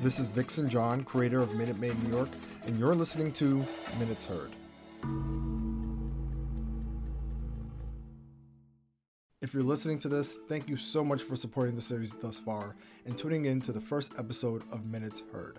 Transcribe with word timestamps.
This 0.00 0.20
is 0.20 0.28
Vixen 0.28 0.68
John, 0.68 1.02
creator 1.02 1.38
of 1.42 1.56
Minute 1.56 1.80
Maid 1.80 2.00
New 2.04 2.16
York, 2.16 2.28
and 2.64 2.78
you're 2.78 2.94
listening 2.94 3.32
to 3.32 3.64
Minutes 3.98 4.26
Heard. 4.26 4.52
If 9.42 9.52
you're 9.52 9.64
listening 9.64 9.98
to 10.00 10.08
this, 10.08 10.38
thank 10.48 10.68
you 10.68 10.76
so 10.76 11.02
much 11.02 11.24
for 11.24 11.34
supporting 11.34 11.74
the 11.74 11.82
series 11.82 12.12
thus 12.22 12.38
far 12.38 12.76
and 13.06 13.18
tuning 13.18 13.46
in 13.46 13.60
to 13.62 13.72
the 13.72 13.80
first 13.80 14.12
episode 14.16 14.62
of 14.70 14.86
Minutes 14.86 15.24
Heard. 15.32 15.58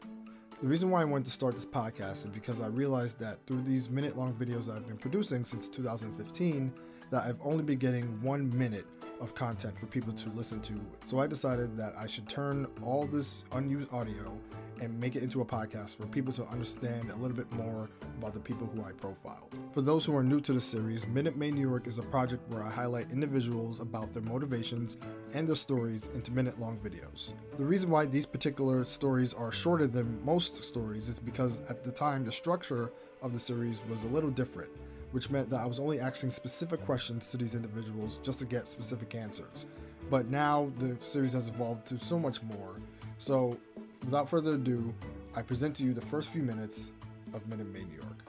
The 0.62 0.68
reason 0.70 0.90
why 0.90 1.02
I 1.02 1.06
wanted 1.06 1.26
to 1.26 1.32
start 1.32 1.56
this 1.56 1.66
podcast 1.66 2.20
is 2.20 2.28
because 2.28 2.62
I 2.62 2.68
realized 2.68 3.20
that 3.20 3.46
through 3.46 3.64
these 3.64 3.90
minute 3.90 4.18
long 4.18 4.34
videos 4.34 4.74
I've 4.74 4.88
been 4.88 4.98
producing 4.98 5.44
since 5.44 5.68
2015, 5.68 6.74
that 7.10 7.24
I've 7.24 7.40
only 7.44 7.64
been 7.64 7.80
getting 7.80 8.22
one 8.22 8.56
minute 8.58 8.86
of 9.20 9.36
content 9.36 9.78
for 9.78 9.86
people 9.88 10.14
to 10.14 10.30
listen 10.30 10.62
to. 10.62 10.80
So 11.06 11.20
I 11.20 11.28
decided 11.28 11.78
that 11.78 11.94
I 11.98 12.08
should 12.08 12.30
turn 12.30 12.68
all 12.84 13.06
this 13.06 13.44
unused 13.52 13.92
audio 13.92 14.38
and 14.82 14.98
make 15.00 15.16
it 15.18 15.24
into 15.24 15.42
a 15.42 15.46
podcast 15.46 15.98
for 15.98 16.06
people 16.08 16.32
to 16.32 16.46
understand 16.48 17.12
a 17.12 17.16
little 17.16 17.36
bit 17.36 17.52
more 17.52 17.90
about 18.18 18.34
the 18.34 18.40
people 18.40 18.66
who 18.68 18.82
I 18.82 18.94
profiled. 18.94 19.54
For 19.74 19.82
those 19.82 20.06
who 20.06 20.16
are 20.16 20.24
new 20.24 20.40
to 20.42 20.54
the 20.54 20.62
series, 20.62 21.06
Minute 21.08 21.36
Maid 21.36 21.56
New 21.56 21.68
York 21.68 21.86
is 21.86 22.00
a 22.00 22.04
project 22.04 22.50
where 22.50 22.64
I 22.64 22.70
highlight 22.70 23.12
individuals 23.12 23.82
about 23.82 24.14
their 24.14 24.24
motivations 24.24 24.96
and 25.34 25.50
their 25.50 25.58
stories 25.58 26.10
into 26.14 26.32
minute 26.32 26.60
long 26.62 26.78
videos. 26.78 27.34
The 27.58 27.66
reason 27.66 27.90
why 27.90 28.06
these 28.06 28.26
particular 28.26 28.86
stories 28.86 29.34
are 29.34 29.52
shorter 29.52 29.86
than 29.86 30.24
most 30.24 30.64
stories 30.64 31.10
is 31.10 31.20
because 31.20 31.62
at 31.70 31.84
the 31.84 31.92
time 31.92 32.24
the 32.24 32.32
structure 32.32 32.94
of 33.22 33.34
the 33.34 33.40
series 33.40 33.82
was 33.90 34.04
a 34.04 34.08
little 34.08 34.32
different 34.32 34.70
which 35.12 35.30
meant 35.30 35.50
that 35.50 35.62
I 35.62 35.66
was 35.66 35.80
only 35.80 36.00
asking 36.00 36.32
specific 36.32 36.86
questions 36.86 37.30
to 37.30 37.38
these 37.38 37.56
individuals 37.56 38.20
just 38.24 38.40
to 38.40 38.46
get 38.46 38.68
specific 38.68 39.16
answers. 39.16 39.66
But 40.10 40.30
now 40.30 40.72
the 40.78 40.98
series 41.04 41.34
has 41.34 41.48
evolved 41.48 41.88
to 41.88 42.00
so 42.00 42.20
much 42.20 42.42
more. 42.44 42.76
So, 43.18 43.58
without 44.06 44.30
further 44.30 44.54
ado, 44.54 44.94
I 45.36 45.42
present 45.42 45.76
to 45.78 45.84
you 45.84 45.94
the 45.94 46.06
first 46.06 46.30
few 46.30 46.42
minutes 46.42 46.92
of 47.34 47.48
Minute 47.48 47.72
Maid 47.72 47.88
New 47.90 47.96
York. 47.96 48.24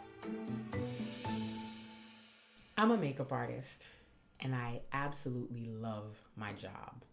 I'm 2.76 2.90
a 2.90 2.96
makeup 2.96 3.32
artist 3.32 3.86
and 4.40 4.54
I 4.54 4.80
absolutely 4.92 5.68
love 5.68 6.16
my 6.36 6.52
job. 6.52 7.04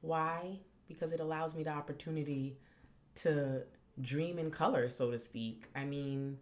Why? 0.00 0.60
Because 0.86 1.12
it 1.12 1.20
allows 1.20 1.54
me 1.54 1.64
the 1.64 1.70
opportunity 1.70 2.56
to 3.16 3.64
dream 4.00 4.38
in 4.38 4.50
color, 4.50 4.88
so 4.88 5.10
to 5.10 5.18
speak. 5.18 5.66
I 5.74 5.84
mean, 5.84 6.38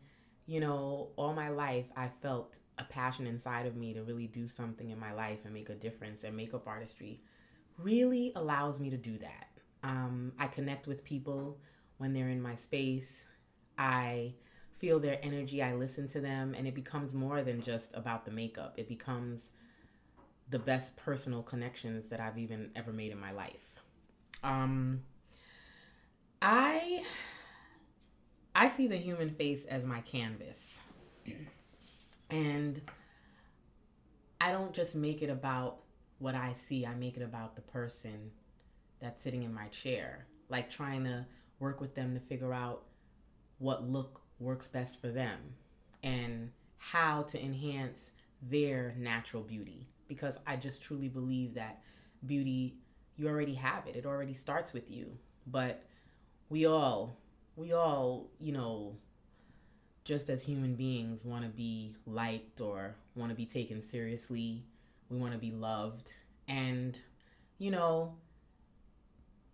you 0.47 0.61
know, 0.61 1.09
all 1.17 1.33
my 1.33 1.49
life 1.49 1.87
I 1.97 2.09
felt 2.09 2.59
a 2.79 2.85
passion 2.85 3.27
inside 3.27 3.67
of 3.67 3.77
me 3.77 3.95
to 3.95 4.03
really 4.03 4.27
do 4.27 4.47
something 4.47 4.91
in 4.91 4.99
my 4.99 5.13
life 5.13 5.41
and 5.45 5.55
make 5.55 5.69
a 5.69 5.75
difference. 5.75 6.25
And 6.25 6.37
makeup 6.37 6.67
artistry 6.67 7.21
really 7.79 8.33
allows 8.37 8.81
me 8.81 8.91
to 8.91 8.97
do 8.97 9.19
that. 9.19 9.49
Um, 9.83 10.33
I 10.39 10.47
connect 10.47 10.87
with 10.87 11.05
people 11.05 11.59
when 11.99 12.13
they're 12.13 12.29
in 12.29 12.41
my 12.41 12.57
space. 12.57 13.23
I 13.79 14.35
feel 14.77 14.99
their 14.99 15.19
energy. 15.23 15.63
I 15.63 15.75
listen 15.75 16.09
to 16.09 16.21
them, 16.21 16.55
and 16.55 16.67
it 16.67 16.75
becomes 16.75 17.15
more 17.15 17.43
than 17.43 17.63
just 17.63 17.93
about 17.95 18.25
the 18.25 18.31
makeup. 18.31 18.75
It 18.77 18.89
becomes 18.89 19.41
the 20.51 20.59
best 20.59 20.97
personal 20.97 21.43
connections 21.43 22.09
that 22.09 22.21
I've 22.21 22.39
even 22.39 22.71
ever 22.77 22.93
made 22.93 23.13
in 23.13 23.19
my 23.19 23.33
life. 23.33 23.81
Um, 24.43 25.03
I 26.41 27.03
I 28.55 28.69
see 28.69 28.87
the 28.87 28.97
human 28.97 29.31
face 29.31 29.65
as 29.67 29.85
my 29.85 30.01
canvas. 30.03 30.79
And 32.31 32.81
I 34.41 34.53
don't 34.53 34.73
just 34.73 34.95
make 34.95 35.23
it 35.23 35.31
about 35.31 35.79
what 36.19 36.35
I 36.35 36.55
see, 36.55 36.87
I 36.87 36.95
make 36.95 37.17
it 37.17 37.23
about 37.23 37.57
the 37.57 37.63
person 37.63 38.31
that's 39.01 39.23
sitting 39.23 39.43
in 39.43 39.53
my 39.53 39.69
chair, 39.69 40.27
like 40.49 40.71
trying 40.71 41.05
to 41.05 41.27
work 41.59 41.81
with 41.81 41.95
them 41.95 42.15
to 42.15 42.21
figure 42.21 42.53
out 42.53 42.85
what 43.59 43.89
look 43.89 44.23
works 44.39 44.69
best 44.69 45.01
for 45.01 45.09
them 45.09 45.39
and 46.03 46.51
how 46.79 47.23
to 47.23 47.43
enhance 47.43 48.11
their 48.43 48.95
natural 48.99 49.43
beauty. 49.43 49.89
Because 50.09 50.37
I 50.47 50.57
just 50.57 50.83
truly 50.83 51.09
believe 51.09 51.55
that 51.55 51.83
beauty, 52.25 52.77
you 53.17 53.29
already 53.29 53.55
have 53.55 53.87
it, 53.87 53.97
it 53.97 54.07
already 54.07 54.35
starts 54.35 54.73
with 54.73 54.91
you. 54.91 55.19
But 55.47 55.83
we 56.49 56.67
all, 56.67 57.17
we 57.57 57.73
all, 57.73 58.29
you 58.39 58.53
know, 58.53 58.97
just 60.07 60.31
as 60.31 60.45
human 60.45 60.77
beings 60.77 61.25
want 61.25 61.43
to 61.43 61.51
be 61.51 61.97
liked 62.07 62.61
or 62.61 62.95
want 63.17 63.29
to 63.29 63.35
be 63.35 63.45
taken 63.45 63.83
seriously. 63.83 64.63
We 65.11 65.19
want 65.19 65.33
to 65.33 65.39
be 65.39 65.51
loved. 65.51 66.13
And, 66.47 66.97
you 67.59 67.73
know, 67.73 68.15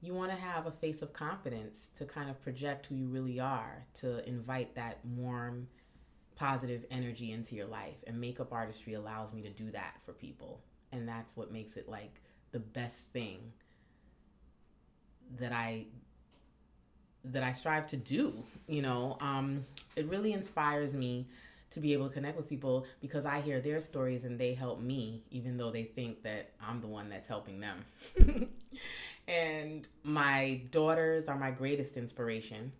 you 0.03 0.13
want 0.13 0.31
to 0.31 0.37
have 0.37 0.67
a 0.67 0.71
face 0.71 1.01
of 1.01 1.15
confidence 1.15 1.87
to 1.97 2.05
kind 2.05 2.29
of 2.29 2.39
project 2.43 2.85
who 2.85 2.97
you 2.97 3.09
really 3.09 3.41
are, 3.41 3.87
to 3.95 4.29
invite 4.29 4.75
that 4.75 4.99
warm, 5.17 5.69
positive 6.37 6.85
energy 6.91 7.33
into 7.33 7.55
your 7.55 7.67
life. 7.67 7.97
And 8.07 8.21
makeup 8.21 8.53
artistry 8.53 8.93
allows 8.93 9.33
me 9.33 9.41
to 9.43 9.51
do 9.51 9.71
that 9.71 10.01
for 10.05 10.13
people. 10.13 10.61
And 10.93 11.09
that's 11.09 11.35
what 11.35 11.51
makes 11.51 11.79
it 11.79 11.89
like 11.89 12.21
the 12.51 12.61
best 12.61 13.11
thing 13.15 13.53
that 15.41 15.53
I 15.53 15.87
that 17.25 17.43
I 17.43 17.53
strive 17.53 17.87
to 17.89 17.97
do. 17.97 18.45
You 18.67 18.83
know, 18.83 19.17
um, 19.21 19.65
it 19.97 20.07
really 20.07 20.33
inspires 20.33 20.95
me 20.95 21.27
to 21.71 21.81
be 21.81 21.95
able 21.95 22.09
to 22.09 22.15
connect 22.15 22.37
with 22.37 22.49
people 22.49 22.87
because 23.01 23.25
I 23.25 23.41
hear 23.41 23.61
their 23.61 23.81
stories 23.81 24.25
and 24.25 24.39
they 24.39 24.55
help 24.55 24.81
me, 24.81 25.23
even 25.31 25.57
though 25.57 25.71
they 25.71 25.85
think 25.85 26.23
that 26.23 26.51
I'm 26.61 26.81
the 26.81 26.87
one 26.87 27.09
that's 27.09 27.27
helping 27.27 27.61
them. 27.61 27.85
and 29.29 29.89
my 30.03 30.61
daughters 30.71 31.29
are 31.29 31.39
my 31.39 31.51
greatest 31.51 31.97
inspiration, 31.97 32.73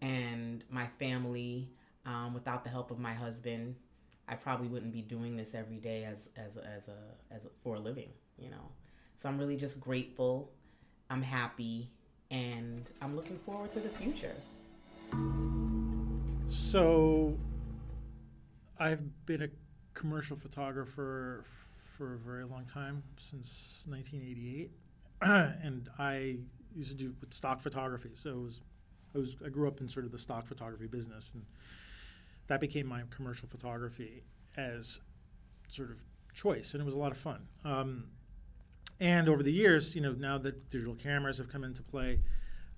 and 0.00 0.64
my 0.70 0.86
family. 0.86 1.70
Um, 2.06 2.32
without 2.32 2.64
the 2.64 2.70
help 2.70 2.90
of 2.90 2.98
my 2.98 3.12
husband, 3.12 3.76
I 4.26 4.34
probably 4.34 4.68
wouldn't 4.68 4.94
be 4.94 5.02
doing 5.02 5.36
this 5.36 5.54
every 5.54 5.76
day 5.76 6.04
as 6.04 6.28
as 6.36 6.56
as 6.56 6.88
a 6.88 7.34
as 7.34 7.44
a, 7.44 7.48
for 7.58 7.74
a 7.74 7.78
living. 7.78 8.08
You 8.38 8.48
know, 8.48 8.70
so 9.14 9.28
I'm 9.28 9.36
really 9.36 9.56
just 9.56 9.78
grateful. 9.78 10.50
I'm 11.10 11.20
happy 11.20 11.90
and 12.30 12.90
I'm 13.00 13.16
looking 13.16 13.38
forward 13.38 13.72
to 13.72 13.80
the 13.80 13.88
future. 13.88 14.34
So, 16.48 17.36
I've 18.78 19.26
been 19.26 19.42
a 19.42 19.48
commercial 19.94 20.36
photographer 20.36 21.44
for 21.96 22.14
a 22.14 22.18
very 22.18 22.44
long 22.44 22.64
time, 22.66 23.02
since 23.18 23.82
1988, 23.86 24.70
and 25.62 25.88
I 25.98 26.36
used 26.76 26.90
to 26.90 26.96
do 26.96 27.14
stock 27.30 27.60
photography. 27.60 28.10
So 28.14 28.30
it 28.30 28.42
was, 28.42 28.60
I 29.14 29.18
was, 29.18 29.36
I 29.44 29.48
grew 29.48 29.66
up 29.66 29.80
in 29.80 29.88
sort 29.88 30.06
of 30.06 30.12
the 30.12 30.18
stock 30.18 30.46
photography 30.46 30.86
business, 30.86 31.32
and 31.34 31.44
that 32.46 32.60
became 32.60 32.86
my 32.86 33.02
commercial 33.10 33.48
photography 33.48 34.22
as 34.56 35.00
sort 35.68 35.90
of 35.90 35.96
choice, 36.34 36.74
and 36.74 36.80
it 36.80 36.84
was 36.84 36.94
a 36.94 36.98
lot 36.98 37.10
of 37.10 37.18
fun. 37.18 37.46
Um, 37.64 38.04
and 39.00 39.28
over 39.28 39.42
the 39.42 39.52
years, 39.52 39.94
you 39.94 40.00
know, 40.00 40.12
now 40.12 40.38
that 40.38 40.70
digital 40.70 40.94
cameras 40.94 41.38
have 41.38 41.48
come 41.48 41.64
into 41.64 41.82
play, 41.82 42.20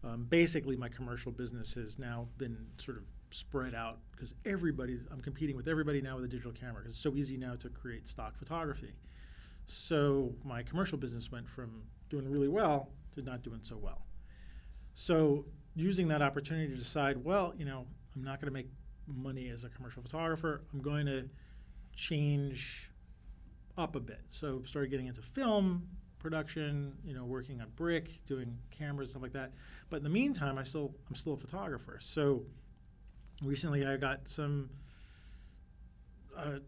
um, 0.04 0.26
basically 0.28 0.76
my 0.76 0.88
commercial 0.88 1.32
business 1.32 1.74
has 1.74 1.98
now 1.98 2.28
been 2.38 2.56
sort 2.78 2.98
of 2.98 3.04
spread 3.30 3.74
out 3.74 3.98
because 4.12 4.34
everybody's, 4.44 5.00
I'm 5.10 5.20
competing 5.20 5.56
with 5.56 5.68
everybody 5.68 6.00
now 6.00 6.16
with 6.16 6.24
a 6.24 6.28
digital 6.28 6.52
camera 6.52 6.82
because 6.82 6.92
it's 6.92 7.02
so 7.02 7.14
easy 7.14 7.36
now 7.36 7.54
to 7.54 7.68
create 7.68 8.06
stock 8.06 8.36
photography. 8.36 8.92
So 9.66 10.34
my 10.44 10.62
commercial 10.62 10.98
business 10.98 11.30
went 11.30 11.48
from 11.48 11.82
doing 12.08 12.28
really 12.28 12.48
well 12.48 12.90
to 13.14 13.22
not 13.22 13.42
doing 13.42 13.60
so 13.62 13.76
well. 13.76 14.02
So 14.94 15.44
using 15.74 16.08
that 16.08 16.22
opportunity 16.22 16.68
to 16.68 16.76
decide, 16.78 17.22
well, 17.24 17.54
you 17.56 17.64
know, 17.64 17.86
I'm 18.14 18.24
not 18.24 18.40
going 18.40 18.52
to 18.52 18.54
make 18.54 18.68
money 19.06 19.48
as 19.48 19.64
a 19.64 19.68
commercial 19.68 20.02
photographer. 20.02 20.62
I'm 20.72 20.80
going 20.80 21.06
to 21.06 21.28
change 21.94 22.90
up 23.78 23.96
a 23.96 24.00
bit. 24.00 24.20
So 24.30 24.62
started 24.64 24.90
getting 24.90 25.06
into 25.06 25.22
film, 25.22 25.88
production, 26.20 26.92
you 27.04 27.14
know, 27.14 27.24
working 27.24 27.60
on 27.60 27.68
brick, 27.74 28.20
doing 28.26 28.56
cameras, 28.70 29.10
stuff 29.10 29.22
like 29.22 29.32
that. 29.32 29.52
But 29.88 29.96
in 29.96 30.04
the 30.04 30.10
meantime, 30.10 30.58
I 30.58 30.62
still 30.62 30.94
I'm 31.08 31.16
still 31.16 31.32
a 31.34 31.36
photographer. 31.36 31.98
So 32.00 32.44
recently, 33.42 33.86
I 33.86 33.96
got 33.96 34.28
some. 34.28 34.70
Uh, 36.36 36.60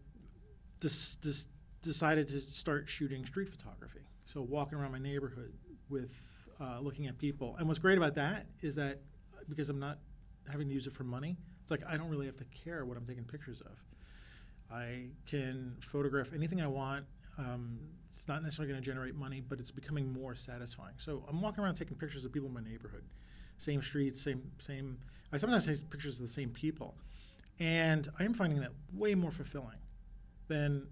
dis, 0.81 1.15
dis, 1.21 1.47
decided 1.81 2.27
to 2.27 2.39
start 2.39 2.89
shooting 2.89 3.25
street 3.25 3.49
photography. 3.49 4.01
So 4.25 4.41
walking 4.41 4.77
around 4.77 4.91
my 4.91 4.99
neighborhood 4.99 5.53
with 5.89 6.11
uh, 6.59 6.79
looking 6.81 7.07
at 7.07 7.17
people. 7.17 7.55
And 7.57 7.67
what's 7.67 7.79
great 7.79 7.97
about 7.97 8.15
that 8.15 8.47
is 8.61 8.75
that 8.75 8.99
because 9.49 9.69
I'm 9.69 9.79
not 9.79 9.99
having 10.51 10.67
to 10.67 10.73
use 10.73 10.87
it 10.87 10.93
for 10.93 11.03
money, 11.03 11.37
it's 11.61 11.71
like 11.71 11.81
I 11.87 11.97
don't 11.97 12.09
really 12.09 12.25
have 12.25 12.37
to 12.37 12.45
care 12.45 12.85
what 12.85 12.97
I'm 12.97 13.05
taking 13.05 13.23
pictures 13.23 13.61
of. 13.61 14.75
I 14.75 15.05
can 15.27 15.75
photograph 15.81 16.29
anything 16.33 16.61
I 16.61 16.67
want 16.67 17.05
um, 17.37 17.79
it's 18.13 18.27
not 18.27 18.43
necessarily 18.43 18.71
going 18.71 18.81
to 18.81 18.85
generate 18.85 19.15
money, 19.15 19.41
but 19.41 19.59
it's 19.59 19.71
becoming 19.71 20.11
more 20.13 20.35
satisfying. 20.35 20.93
So 20.97 21.25
I'm 21.27 21.41
walking 21.41 21.63
around 21.63 21.75
taking 21.75 21.97
pictures 21.97 22.25
of 22.25 22.31
people 22.31 22.47
in 22.47 22.53
my 22.53 22.61
neighborhood, 22.61 23.03
same 23.57 23.81
streets, 23.81 24.21
same 24.21 24.43
same. 24.59 24.97
I 25.31 25.37
sometimes 25.37 25.65
take 25.65 25.89
pictures 25.89 26.19
of 26.19 26.27
the 26.27 26.33
same 26.33 26.49
people, 26.49 26.95
and 27.59 28.07
I'm 28.19 28.33
finding 28.33 28.59
that 28.61 28.71
way 28.93 29.15
more 29.15 29.31
fulfilling 29.31 29.79
than 30.47 30.87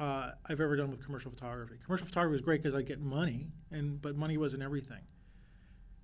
uh, 0.00 0.32
I've 0.46 0.60
ever 0.60 0.76
done 0.76 0.90
with 0.90 1.04
commercial 1.04 1.30
photography. 1.30 1.76
Commercial 1.84 2.06
photography 2.06 2.32
was 2.32 2.40
great 2.40 2.62
because 2.62 2.74
I 2.74 2.82
get 2.82 3.00
money, 3.00 3.46
and 3.70 4.02
but 4.02 4.16
money 4.16 4.36
wasn't 4.36 4.64
everything, 4.64 5.02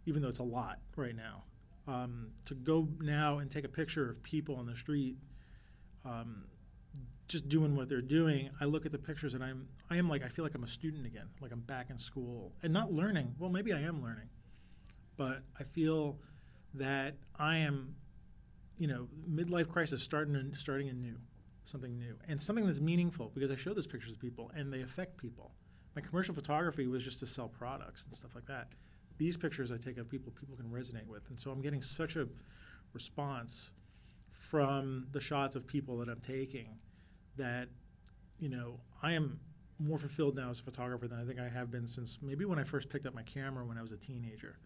even 0.06 0.22
though 0.22 0.28
it's 0.28 0.38
a 0.38 0.44
lot 0.44 0.78
right 0.96 1.16
now. 1.16 1.42
Um, 1.88 2.28
to 2.44 2.54
go 2.54 2.86
now 3.00 3.38
and 3.38 3.50
take 3.50 3.64
a 3.64 3.68
picture 3.68 4.08
of 4.08 4.22
people 4.22 4.56
on 4.56 4.66
the 4.66 4.76
street, 4.76 5.16
um, 6.04 6.44
just 7.28 7.48
doing 7.48 7.76
what 7.76 7.88
they're 7.88 8.00
doing, 8.00 8.48
I 8.58 8.64
look 8.64 8.86
at 8.86 8.92
the 8.92 8.98
pictures 8.98 9.34
and 9.34 9.44
I'm 9.44 9.68
I 9.90 9.96
am 9.96 10.08
like 10.08 10.24
I 10.24 10.28
feel 10.28 10.44
like 10.44 10.54
I'm 10.54 10.64
a 10.64 10.68
student 10.68 11.06
again, 11.06 11.28
like 11.40 11.52
I'm 11.52 11.60
back 11.60 11.90
in 11.90 11.98
school 11.98 12.52
and 12.62 12.72
not 12.72 12.92
learning. 12.92 13.34
Well, 13.38 13.50
maybe 13.50 13.72
I 13.72 13.80
am 13.80 14.02
learning, 14.02 14.28
but 15.16 15.42
I 15.60 15.64
feel 15.64 16.18
that 16.74 17.14
I 17.38 17.58
am, 17.58 17.94
you 18.78 18.88
know, 18.88 19.08
midlife 19.30 19.68
crisis 19.68 20.02
starting 20.02 20.36
and 20.36 20.56
starting 20.56 20.88
anew, 20.88 21.16
something 21.64 21.98
new 21.98 22.16
and 22.28 22.40
something 22.40 22.66
that's 22.66 22.80
meaningful 22.80 23.30
because 23.34 23.50
I 23.50 23.56
show 23.56 23.74
those 23.74 23.86
pictures 23.86 24.14
to 24.14 24.18
people 24.18 24.50
and 24.56 24.72
they 24.72 24.80
affect 24.80 25.18
people. 25.18 25.52
My 25.94 26.00
commercial 26.02 26.34
photography 26.34 26.86
was 26.86 27.04
just 27.04 27.20
to 27.20 27.26
sell 27.26 27.48
products 27.48 28.06
and 28.06 28.14
stuff 28.14 28.34
like 28.34 28.46
that. 28.46 28.68
These 29.18 29.36
pictures 29.36 29.70
I 29.70 29.76
take 29.76 29.98
of 29.98 30.08
people 30.08 30.32
people 30.32 30.56
can 30.56 30.66
resonate 30.66 31.06
with, 31.06 31.28
and 31.28 31.38
so 31.38 31.50
I'm 31.50 31.60
getting 31.60 31.82
such 31.82 32.16
a 32.16 32.26
response 32.94 33.72
from 34.30 35.06
the 35.12 35.20
shots 35.20 35.56
of 35.56 35.66
people 35.66 35.98
that 35.98 36.08
I'm 36.08 36.20
taking 36.20 36.78
that 37.38 37.68
you 38.38 38.48
know 38.48 38.78
I 39.02 39.12
am 39.12 39.40
more 39.78 39.98
fulfilled 39.98 40.36
now 40.36 40.50
as 40.50 40.60
a 40.60 40.62
photographer 40.62 41.06
than 41.06 41.20
I 41.20 41.24
think 41.24 41.38
I 41.38 41.48
have 41.48 41.70
been 41.70 41.86
since 41.86 42.18
maybe 42.20 42.44
when 42.44 42.58
I 42.58 42.64
first 42.64 42.90
picked 42.90 43.06
up 43.06 43.14
my 43.14 43.22
camera 43.22 43.64
when 43.64 43.78
I 43.78 43.82
was 43.82 43.92
a 43.92 43.96
teenager. 43.96 44.58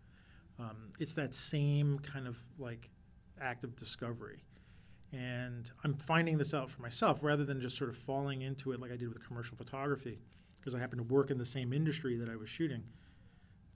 Um, 0.59 0.93
it's 0.99 1.15
that 1.15 1.35
same 1.35 1.99
kind 1.99 2.27
of 2.27 2.37
like 2.59 2.89
act 3.41 3.65
of 3.65 3.77
discovery. 3.77 4.43
And 5.13 5.71
I'm 5.85 5.95
finding 5.95 6.39
this 6.39 6.55
out 6.55 6.71
for 6.71 6.81
myself 6.81 7.19
rather 7.23 7.45
than 7.45 7.61
just 7.61 7.77
sort 7.77 7.91
of 7.91 7.97
falling 7.97 8.43
into 8.43 8.73
it 8.73 8.81
like 8.81 8.91
I 8.91 8.97
did 8.97 9.13
with 9.13 9.27
commercial 9.27 9.57
photography 9.57 10.19
because 10.59 10.75
I 10.75 10.79
happen 10.79 10.99
to 10.99 11.05
work 11.05 11.31
in 11.31 11.37
the 11.37 11.45
same 11.45 11.73
industry 11.73 12.17
that 12.17 12.31
I 12.31 12.37
was 12.37 12.49
shooting. 12.49 12.83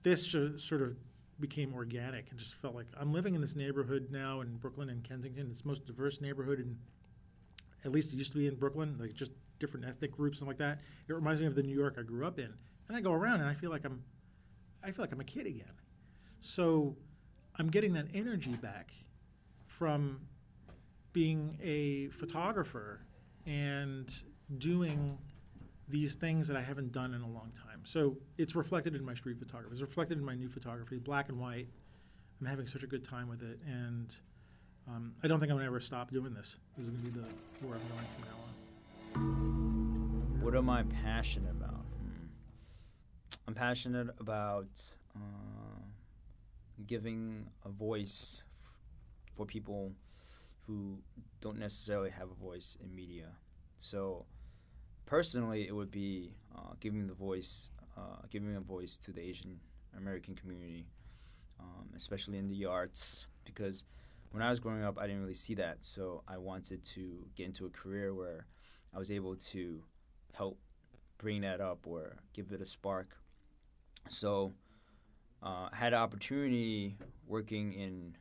This 0.02 0.26
just 0.26 0.66
sort 0.66 0.80
of 0.80 0.96
became 1.40 1.74
organic 1.74 2.30
and 2.30 2.38
just 2.38 2.54
felt 2.54 2.74
like 2.74 2.86
I'm 2.98 3.12
living 3.12 3.34
in 3.34 3.40
this 3.42 3.56
neighborhood 3.56 4.08
now 4.10 4.40
in 4.40 4.56
Brooklyn 4.56 4.88
and 4.88 5.04
Kensington. 5.04 5.48
It's 5.50 5.60
the 5.60 5.68
most 5.68 5.84
diverse 5.84 6.22
neighborhood 6.22 6.60
in 6.60 6.78
at 7.84 7.92
least 7.92 8.12
it 8.12 8.16
used 8.16 8.32
to 8.32 8.38
be 8.38 8.46
in 8.46 8.56
Brooklyn, 8.56 8.96
like 8.98 9.14
just 9.14 9.32
different 9.58 9.86
ethnic 9.86 10.12
groups 10.12 10.38
and 10.38 10.48
like 10.48 10.58
that. 10.58 10.80
It 11.08 11.12
reminds 11.12 11.40
me 11.40 11.46
of 11.46 11.54
the 11.54 11.62
New 11.62 11.74
York 11.74 11.96
I 11.98 12.02
grew 12.02 12.26
up 12.26 12.38
in. 12.38 12.52
And 12.88 12.96
I 12.96 13.00
go 13.00 13.12
around 13.12 13.40
and 13.40 13.48
I 13.48 13.54
feel 13.54 13.70
like 13.70 13.84
I'm 13.84 14.02
I 14.84 14.92
feel 14.92 15.02
like 15.02 15.12
I'm 15.12 15.20
a 15.20 15.24
kid 15.24 15.46
again. 15.46 15.74
So 16.40 16.96
I'm 17.56 17.68
getting 17.68 17.92
that 17.94 18.06
energy 18.14 18.52
back 18.52 18.92
from 19.66 20.20
being 21.12 21.58
a 21.62 22.08
photographer 22.08 23.00
and 23.46 24.12
doing 24.58 25.18
these 25.88 26.14
things 26.14 26.46
that 26.48 26.56
I 26.56 26.62
haven't 26.62 26.92
done 26.92 27.14
in 27.14 27.22
a 27.22 27.28
long 27.28 27.52
time. 27.52 27.80
So 27.84 28.16
it's 28.38 28.54
reflected 28.54 28.94
in 28.94 29.04
my 29.04 29.14
street 29.14 29.38
photography. 29.38 29.72
It's 29.72 29.80
reflected 29.80 30.18
in 30.18 30.24
my 30.24 30.34
new 30.34 30.48
photography, 30.48 30.98
black 30.98 31.28
and 31.28 31.38
white. 31.38 31.68
I'm 32.40 32.46
having 32.46 32.66
such 32.66 32.82
a 32.82 32.86
good 32.86 33.08
time 33.08 33.28
with 33.28 33.42
it, 33.42 33.58
and 33.66 34.14
um, 34.88 35.14
I 35.22 35.28
don't 35.28 35.40
think 35.40 35.50
I'm 35.50 35.56
gonna 35.56 35.66
ever 35.66 35.80
stop 35.80 36.10
doing 36.10 36.32
this. 36.34 36.56
This 36.76 36.86
is 36.86 36.90
gonna 36.90 37.02
be 37.02 37.10
the 37.10 37.28
where 37.66 37.76
I'm 37.76 37.88
going 37.88 38.06
from 38.14 38.24
now 38.24 38.36
on. 39.16 40.40
What 40.42 40.54
am 40.54 40.70
I 40.70 40.84
passionate 40.84 41.50
about? 41.50 41.86
Hmm. 41.98 42.26
I'm 43.48 43.54
passionate 43.54 44.08
about 44.20 44.82
uh, 45.16 45.80
giving 46.86 47.46
a 47.64 47.68
voice 47.70 48.42
for 49.36 49.44
people 49.44 49.92
who 50.66 50.98
don't 51.40 51.58
necessarily 51.58 52.10
have 52.10 52.28
a 52.30 52.34
voice 52.34 52.76
in 52.82 52.94
media. 52.94 53.28
So, 53.78 54.26
personally, 55.04 55.66
it 55.66 55.74
would 55.74 55.90
be 55.90 56.34
uh, 56.56 56.74
giving 56.80 57.06
the 57.06 57.14
voice, 57.14 57.70
uh, 57.96 58.22
giving 58.30 58.56
a 58.56 58.60
voice 58.60 58.96
to 58.98 59.12
the 59.12 59.20
Asian 59.20 59.60
American 59.96 60.34
community, 60.34 60.86
um, 61.60 61.88
especially 61.96 62.38
in 62.38 62.48
the 62.48 62.64
arts, 62.64 63.26
because 63.44 63.84
when 64.36 64.42
I 64.42 64.50
was 64.50 64.60
growing 64.60 64.84
up, 64.84 64.98
I 64.98 65.06
didn't 65.06 65.22
really 65.22 65.32
see 65.32 65.54
that. 65.54 65.78
So 65.80 66.22
I 66.28 66.36
wanted 66.36 66.84
to 66.84 67.26
get 67.36 67.46
into 67.46 67.64
a 67.64 67.70
career 67.70 68.12
where 68.12 68.44
I 68.94 68.98
was 68.98 69.10
able 69.10 69.34
to 69.34 69.82
help 70.34 70.58
bring 71.16 71.40
that 71.40 71.62
up 71.62 71.86
or 71.86 72.18
give 72.34 72.52
it 72.52 72.60
a 72.60 72.66
spark. 72.66 73.16
So 74.10 74.52
uh, 75.42 75.70
I 75.72 75.76
had 75.76 75.94
an 75.94 76.00
opportunity 76.00 76.98
working 77.26 77.72
in 77.72 78.14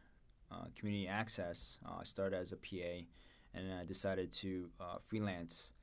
uh, 0.49 0.67
community 0.79 1.05
access. 1.05 1.79
Uh, 1.85 1.97
I 1.99 2.05
started 2.05 2.37
as 2.37 2.53
a 2.53 2.55
PA, 2.55 3.03
and 3.53 3.73
I 3.73 3.83
decided 3.83 4.31
to 4.35 4.69
uh, 4.79 4.99
freelance 5.03 5.73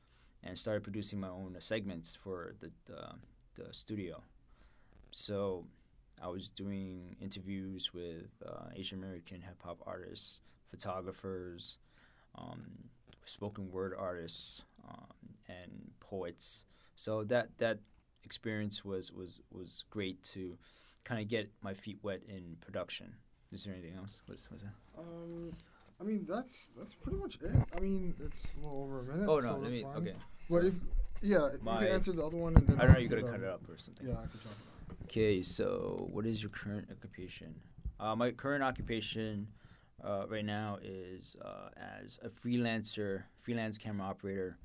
and 0.42 0.56
started 0.56 0.82
producing 0.82 1.20
my 1.20 1.28
own 1.28 1.56
segments 1.58 2.16
for 2.16 2.54
the, 2.58 2.70
the, 2.86 3.62
the 3.62 3.74
studio. 3.74 4.22
So 5.10 5.66
I 6.22 6.28
was 6.28 6.50
doing 6.50 7.16
interviews 7.20 7.92
with 7.92 8.30
uh, 8.46 8.66
Asian 8.76 8.98
American 8.98 9.40
hip 9.40 9.60
hop 9.64 9.82
artists, 9.86 10.40
photographers, 10.70 11.78
um, 12.36 12.90
spoken 13.24 13.70
word 13.72 13.92
artists, 13.98 14.64
um, 14.88 15.36
and 15.48 15.90
poets. 16.00 16.64
So 16.94 17.24
that 17.24 17.58
that 17.58 17.80
experience 18.24 18.84
was 18.84 19.10
was 19.10 19.40
was 19.50 19.84
great 19.90 20.22
to 20.22 20.56
kind 21.04 21.20
of 21.20 21.28
get 21.28 21.50
my 21.60 21.74
feet 21.74 21.98
wet 22.02 22.20
in 22.28 22.56
production. 22.60 23.14
Is 23.50 23.64
there 23.64 23.74
anything 23.74 23.96
else? 23.96 24.20
What's, 24.26 24.50
what's 24.50 24.62
that? 24.62 24.72
Um, 24.96 25.52
I 26.00 26.04
mean 26.04 26.24
that's 26.28 26.70
that's 26.76 26.94
pretty 26.94 27.18
much 27.18 27.38
it. 27.42 27.50
I 27.76 27.80
mean 27.80 28.14
it's 28.24 28.46
a 28.56 28.64
little 28.64 28.82
over 28.82 29.00
a 29.00 29.04
minute. 29.04 29.28
Oh 29.28 29.40
no, 29.40 29.48
so 29.48 29.58
me. 29.58 29.82
fine. 29.82 29.96
Okay. 29.96 30.14
But 30.48 30.64
if 30.64 30.74
yeah, 31.20 31.50
you 31.52 31.58
My- 31.62 31.78
can 31.78 31.88
answer 31.88 32.12
the 32.12 32.24
other 32.24 32.36
one 32.36 32.56
and 32.56 32.66
then 32.66 32.80
I 32.80 32.84
don't 32.84 32.94
know. 32.94 33.00
You 33.00 33.08
gotta 33.08 33.22
cut 33.22 33.40
it 33.40 33.48
up 33.48 33.68
or 33.68 33.76
something. 33.76 34.06
Yeah, 34.06 34.14
I 34.14 34.26
could 34.26 34.42
talk. 34.42 34.52
Okay, 35.00 35.42
so 35.42 36.08
what 36.10 36.26
is 36.26 36.42
your 36.42 36.50
current 36.50 36.88
occupation? 36.90 37.54
Uh, 38.00 38.14
my 38.16 38.30
current 38.30 38.62
occupation 38.62 39.48
uh, 40.04 40.24
right 40.28 40.44
now 40.44 40.78
is 40.82 41.36
uh, 41.44 41.68
as 42.02 42.18
a 42.22 42.28
freelancer, 42.28 43.24
freelance 43.40 43.78
camera 43.78 44.06
operator. 44.06 44.58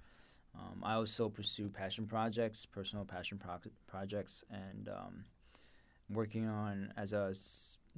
Um, 0.55 0.81
I 0.83 0.95
also 0.95 1.29
pursue 1.29 1.69
passion 1.69 2.07
projects, 2.07 2.65
personal 2.65 3.05
passion 3.05 3.37
pro- 3.37 3.71
projects, 3.87 4.43
and 4.49 4.89
um, 4.89 5.25
working 6.09 6.47
on 6.47 6.93
as 6.97 7.13
a 7.13 7.33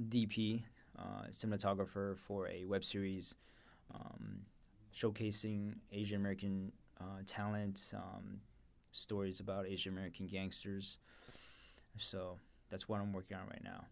DP, 0.09 0.63
uh, 0.97 1.27
cinematographer 1.31 2.17
for 2.17 2.47
a 2.49 2.65
web 2.65 2.83
series 2.83 3.35
um, 3.93 4.41
showcasing 4.93 5.75
Asian 5.91 6.17
American 6.17 6.71
uh, 6.99 7.21
talent, 7.25 7.91
um, 7.95 8.41
stories 8.91 9.39
about 9.39 9.65
Asian 9.67 9.93
American 9.93 10.27
gangsters. 10.27 10.97
So 11.97 12.37
that's 12.69 12.87
what 12.87 13.01
I'm 13.01 13.13
working 13.13 13.37
on 13.37 13.47
right 13.47 13.63
now. 13.63 13.85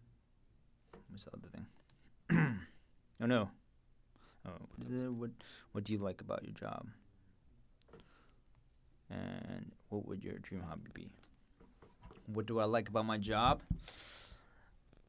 What's 1.10 1.26
the 1.26 1.32
other 1.32 1.48
thing? 1.54 1.66
oh 3.22 3.26
no. 3.26 3.50
Oh, 4.46 4.52
what, 4.78 4.88
is 4.88 5.10
what 5.10 5.32
what 5.72 5.84
do 5.84 5.94
you 5.94 6.00
like 6.00 6.22
about 6.22 6.44
your 6.44 6.54
job? 6.54 6.88
And 9.10 9.72
what 9.90 10.08
would 10.08 10.24
your 10.24 10.38
dream 10.40 10.64
hobby 10.68 10.90
be? 10.94 11.10
What 12.28 12.46
do 12.46 12.60
I 12.60 12.66
like 12.66 12.90
about 12.90 13.06
my 13.06 13.18
job? 13.18 13.62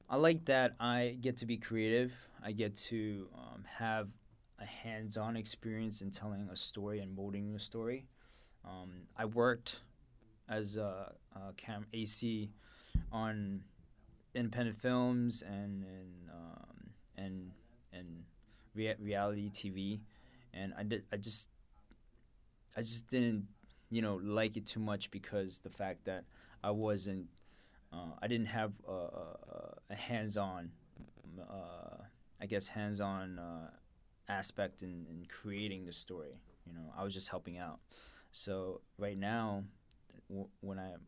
I 0.08 0.16
like 0.16 0.44
that 0.46 0.74
I 0.80 1.16
get 1.20 1.36
to 1.38 1.46
be 1.46 1.56
creative. 1.56 2.12
I 2.42 2.52
get 2.52 2.76
to 2.76 3.26
um, 3.34 3.64
have 3.78 4.08
a 4.58 4.64
hands-on 4.64 5.36
experience 5.36 6.00
in 6.00 6.10
telling 6.10 6.48
a 6.50 6.56
story 6.56 7.00
and 7.00 7.14
molding 7.14 7.54
a 7.54 7.58
story. 7.58 8.06
Um, 8.64 8.90
I 9.16 9.24
worked 9.26 9.80
as 10.48 10.76
a, 10.76 11.12
a 11.34 11.52
cam 11.56 11.86
AC 11.92 12.50
on 13.12 13.62
independent 14.34 14.78
films 14.78 15.42
and 15.42 15.84
and 15.84 16.30
um, 16.30 16.90
and 17.16 17.50
and 17.92 18.24
rea- 18.74 18.96
reality 18.98 19.50
TV, 19.50 20.00
and 20.54 20.72
I 20.78 20.82
did 20.82 21.04
I 21.12 21.16
just 21.16 21.48
I 22.76 22.80
just 22.80 23.08
didn't 23.08 23.48
you 23.90 24.02
know 24.02 24.20
like 24.22 24.56
it 24.56 24.66
too 24.66 24.80
much 24.80 25.10
because 25.10 25.60
the 25.60 25.70
fact 25.70 26.04
that 26.04 26.24
I 26.62 26.70
wasn't 26.70 27.26
uh, 27.92 28.12
I 28.20 28.26
didn't 28.26 28.46
have 28.46 28.72
a, 28.86 28.92
a, 28.92 29.74
a 29.90 29.94
hands-on 29.94 30.72
uh, 31.40 32.02
I 32.40 32.46
guess 32.46 32.68
hands-on 32.68 33.38
uh, 33.38 33.70
aspect 34.28 34.82
in, 34.82 35.06
in 35.10 35.26
creating 35.28 35.86
the 35.86 35.92
story. 35.92 36.40
You 36.66 36.72
know, 36.74 36.92
I 36.96 37.02
was 37.02 37.14
just 37.14 37.28
helping 37.28 37.58
out. 37.58 37.80
So 38.32 38.80
right 38.98 39.18
now, 39.18 39.64
when 40.60 40.78
I'm 40.78 41.00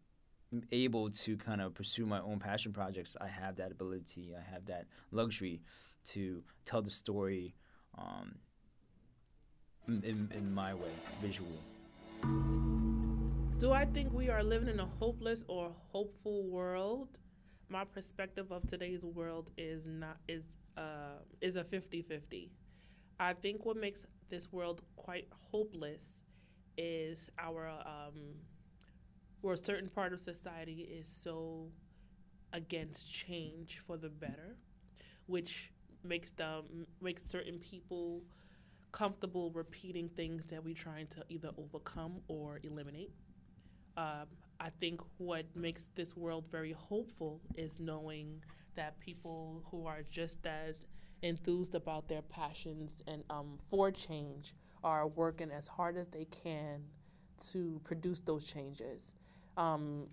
able 0.72 1.10
to 1.10 1.36
kind 1.36 1.60
of 1.60 1.74
pursue 1.74 2.06
my 2.06 2.20
own 2.20 2.38
passion 2.38 2.72
projects, 2.72 3.16
I 3.20 3.28
have 3.28 3.56
that 3.56 3.72
ability, 3.72 4.34
I 4.36 4.52
have 4.52 4.66
that 4.66 4.86
luxury 5.10 5.62
to 6.06 6.42
tell 6.64 6.82
the 6.82 6.90
story 6.90 7.54
um, 7.96 8.36
in, 9.86 10.28
in, 10.34 10.52
my 10.52 10.74
way, 10.74 10.90
visual. 11.20 11.48
Do 13.58 13.72
I 13.72 13.84
think 13.84 14.12
we 14.12 14.28
are 14.28 14.42
living 14.42 14.68
in 14.68 14.80
a 14.80 14.86
hopeless 14.98 15.44
or 15.48 15.72
hopeful 15.92 16.44
world? 16.48 17.08
My 17.68 17.84
perspective 17.84 18.50
of 18.50 18.66
today's 18.68 19.04
world 19.04 19.50
is 19.56 19.86
not 19.86 20.16
is 20.28 20.42
uh, 20.76 21.20
is 21.40 21.56
a 21.56 21.64
50-50. 21.64 22.50
I 23.20 23.34
think 23.34 23.64
what 23.64 23.76
makes 23.76 24.06
this 24.28 24.50
world 24.50 24.82
quite 24.96 25.28
hopeless 25.52 26.22
is 26.78 27.30
our 27.38 27.68
um, 27.68 28.36
where 29.40 29.54
a 29.54 29.56
certain 29.56 29.88
part 29.88 30.12
of 30.12 30.20
society 30.20 30.88
is 30.98 31.08
so 31.08 31.68
against 32.52 33.12
change 33.12 33.82
for 33.86 33.96
the 33.96 34.08
better, 34.08 34.56
which 35.26 35.72
makes 36.02 36.30
them 36.32 36.86
makes 37.00 37.22
certain 37.24 37.58
people 37.58 38.22
comfortable 38.92 39.50
repeating 39.52 40.08
things 40.08 40.46
that 40.46 40.62
we're 40.64 40.74
trying 40.74 41.06
to 41.06 41.22
either 41.28 41.50
overcome 41.56 42.20
or 42.28 42.58
eliminate. 42.64 43.12
Um, 43.96 44.26
I 44.58 44.70
think 44.70 45.00
what 45.18 45.44
makes 45.54 45.88
this 45.94 46.16
world 46.16 46.44
very 46.50 46.72
hopeful 46.72 47.40
is 47.54 47.78
knowing 47.78 48.42
that 48.74 48.98
people 49.00 49.62
who 49.70 49.86
are 49.86 50.02
just 50.10 50.44
as 50.46 50.86
enthused 51.22 51.74
about 51.74 52.08
their 52.08 52.22
passions 52.22 53.02
and 53.06 53.22
um, 53.30 53.58
for 53.70 53.90
change 53.90 54.54
are 54.82 55.06
working 55.06 55.50
as 55.50 55.66
hard 55.66 55.96
as 55.96 56.08
they 56.08 56.26
can 56.26 56.82
to 57.50 57.80
produce 57.84 58.20
those 58.20 58.44
changes. 58.44 59.14
Um, 59.56 60.06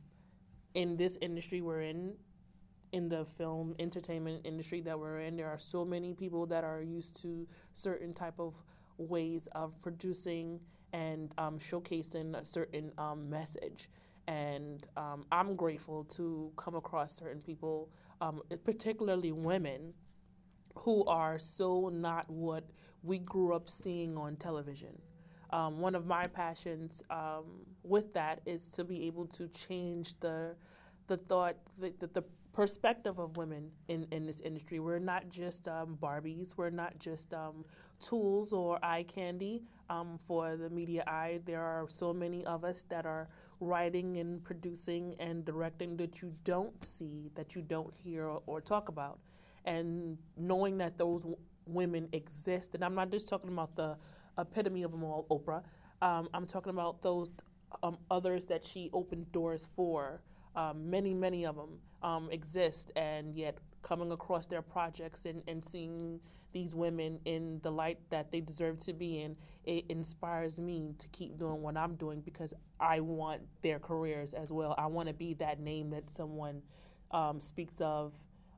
in 0.74 0.98
this 0.98 1.18
industry 1.22 1.62
we're 1.62 1.82
in, 1.82 2.14
in 2.92 3.10
the 3.10 3.26
film 3.26 3.76
entertainment 3.80 4.42
industry 4.46 4.82
that 4.82 4.98
we're 5.00 5.20
in, 5.20 5.36
there 5.36 5.50
are 5.50 5.60
so 5.60 5.84
many 5.84 6.14
people 6.14 6.46
that 6.48 6.64
are 6.64 6.82
used 6.82 7.22
to 7.22 7.48
certain 7.74 8.14
type 8.14 8.40
of 8.40 8.54
ways 8.98 9.48
of 9.54 9.80
producing 9.82 10.60
and 10.94 11.34
um, 11.38 11.60
showcasing 11.60 12.36
a 12.40 12.46
certain 12.46 12.92
um, 12.98 13.30
message. 13.30 13.90
And 14.28 14.86
um, 14.98 15.26
I'm 15.32 15.56
grateful 15.56 16.04
to 16.16 16.52
come 16.58 16.76
across 16.76 17.16
certain 17.16 17.42
people, 17.42 17.90
um, 18.22 18.42
particularly 18.64 19.32
women, 19.32 19.94
who 20.76 21.06
are 21.06 21.40
so 21.40 21.90
not 21.90 22.30
what 22.30 22.64
we 23.04 23.20
grew 23.20 23.54
up 23.54 23.70
seeing 23.70 24.18
on 24.18 24.36
television. 24.36 25.02
Um, 25.52 25.80
one 25.80 25.96
of 25.96 26.06
my 26.06 26.28
passions 26.28 27.04
um, 27.10 27.66
with 27.84 28.14
that 28.14 28.42
is 28.46 28.68
to 28.68 28.84
be 28.84 29.08
able 29.08 29.26
to 29.28 29.48
change 29.50 30.20
the 30.20 30.56
the 31.08 31.18
thought, 31.18 31.56
the, 31.80 31.94
the, 32.00 32.08
the 32.08 32.24
perspective 32.54 33.20
of 33.20 33.38
women 33.38 33.70
in, 33.88 34.08
in 34.12 34.26
this 34.26 34.42
industry. 34.42 34.80
We're 34.80 35.00
not 35.00 35.30
just 35.30 35.68
um, 35.68 35.98
Barbies, 36.02 36.56
we're 36.58 36.70
not 36.70 36.98
just 37.00 37.34
um, 37.34 37.64
tools 38.00 38.52
or 38.52 38.80
eye 38.84 39.04
candy 39.04 39.64
um, 39.90 40.20
for 40.28 40.58
the 40.58 40.70
media 40.70 41.04
eye. 41.08 41.40
There 41.46 41.62
are 41.62 41.86
so 41.88 42.14
many 42.14 42.46
of 42.46 42.64
us 42.66 42.84
that 42.90 43.06
are 43.06 43.30
writing 43.60 44.18
and 44.18 44.44
producing 44.44 45.16
and 45.20 45.46
directing 45.46 45.98
that 45.98 46.22
you 46.22 46.34
don't 46.44 46.84
see, 46.84 47.32
that 47.36 47.56
you 47.56 47.62
don't 47.62 47.94
hear 47.94 48.26
or, 48.26 48.42
or 48.48 48.60
talk 48.60 48.90
about. 48.90 49.20
And 49.66 50.18
knowing 50.38 50.78
that 50.80 50.98
those 50.98 51.22
w- 51.22 51.38
women 51.68 52.10
exist, 52.12 52.76
and 52.76 52.84
I'm 52.84 52.96
not 52.96 53.12
just 53.12 53.30
talking 53.30 53.52
about 53.52 53.76
the 53.76 53.98
epitome 54.38 54.84
of 54.84 54.92
them 54.92 55.04
all, 55.04 55.26
Oprah. 55.30 55.64
Um, 56.02 56.30
I'm 56.34 56.46
talking 56.46 56.70
about 56.72 57.02
those 57.02 57.30
um, 57.84 57.98
others 58.10 58.46
that 58.46 58.66
she 58.66 58.90
opened 58.94 59.32
doors 59.32 59.68
for. 59.76 60.22
Um, 60.56 60.90
many, 60.90 61.14
many 61.14 61.46
of 61.46 61.56
them 61.56 61.80
um, 62.04 62.30
exist, 62.32 62.92
and 62.96 63.36
yet 63.36 63.58
coming 63.84 64.12
across 64.12 64.46
their 64.48 64.62
projects 64.62 65.26
and, 65.26 65.44
and 65.48 65.64
seeing 65.64 66.20
these 66.52 66.74
women 66.74 67.20
in 67.26 67.60
the 67.62 67.72
light 67.72 68.00
that 68.10 68.32
they 68.32 68.42
deserve 68.42 68.80
to 68.80 68.94
be 68.94 69.22
in, 69.22 69.36
it 69.66 69.86
inspires 69.90 70.60
me 70.60 70.94
to 70.98 71.08
keep 71.10 71.38
doing 71.38 71.62
what 71.62 71.78
I'm 71.78 71.96
doing 71.96 72.22
because 72.22 72.54
I 72.80 73.00
want 73.02 73.42
their 73.62 73.80
careers 73.80 74.34
as 74.34 74.52
well. 74.52 74.74
I 74.78 74.88
want 74.88 75.08
to 75.10 75.14
be 75.14 75.36
that 75.36 75.60
name 75.60 75.92
that 75.92 76.10
someone 76.10 76.62
um, 77.12 77.40
speaks 77.40 77.80
of 77.82 78.14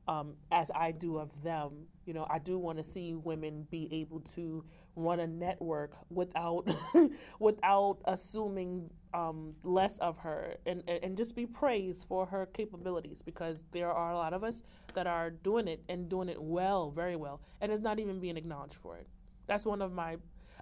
um, 0.08 0.34
as 0.50 0.70
I 0.74 0.92
do 0.92 1.18
of 1.18 1.30
them. 1.42 1.86
You 2.06 2.14
know, 2.14 2.26
I 2.28 2.38
do 2.38 2.58
want 2.58 2.78
to 2.78 2.84
see 2.84 3.14
women 3.14 3.66
be 3.70 3.88
able 3.92 4.20
to 4.34 4.64
run 4.96 5.20
a 5.20 5.26
network 5.26 5.92
without 6.10 6.68
without 7.38 7.98
assuming 8.06 8.90
um, 9.14 9.54
less 9.62 9.98
of 9.98 10.18
her, 10.18 10.54
and, 10.66 10.82
and 10.88 11.16
just 11.16 11.36
be 11.36 11.46
praised 11.46 12.06
for 12.08 12.26
her 12.26 12.46
capabilities 12.46 13.22
because 13.22 13.64
there 13.72 13.90
are 13.90 14.12
a 14.12 14.16
lot 14.16 14.32
of 14.32 14.44
us 14.44 14.62
that 14.94 15.06
are 15.06 15.30
doing 15.30 15.68
it 15.68 15.82
and 15.88 16.08
doing 16.08 16.28
it 16.28 16.40
well, 16.40 16.90
very 16.90 17.16
well, 17.16 17.40
and 17.60 17.70
it's 17.72 17.82
not 17.82 17.98
even 17.98 18.20
being 18.20 18.36
acknowledged 18.36 18.76
for 18.76 18.96
it. 18.96 19.06
That's 19.46 19.64
one 19.64 19.82
of 19.82 19.92
my, 19.92 20.16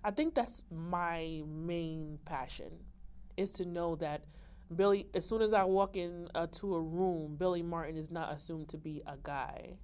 I 0.05 0.11
think 0.11 0.35
that's 0.35 0.63
my 0.71 1.43
main 1.47 2.19
passion, 2.25 2.73
is 3.37 3.51
to 3.53 3.67
know 3.67 3.97
that 3.97 4.25
Billy, 4.75 5.07
as 5.15 5.27
soon 5.27 5.41
as 5.41 5.55
I 5.55 5.65
walk 5.65 5.97
in 5.97 6.29
uh, 6.35 6.47
to 6.53 6.75
a 6.75 6.81
room, 6.81 7.37
Billy 7.37 7.63
Martin 7.63 7.97
is 7.97 8.11
not 8.11 8.35
assumed 8.35 8.69
to 8.69 8.77
be 8.77 9.03
a 9.07 9.17
guy, 9.23 9.79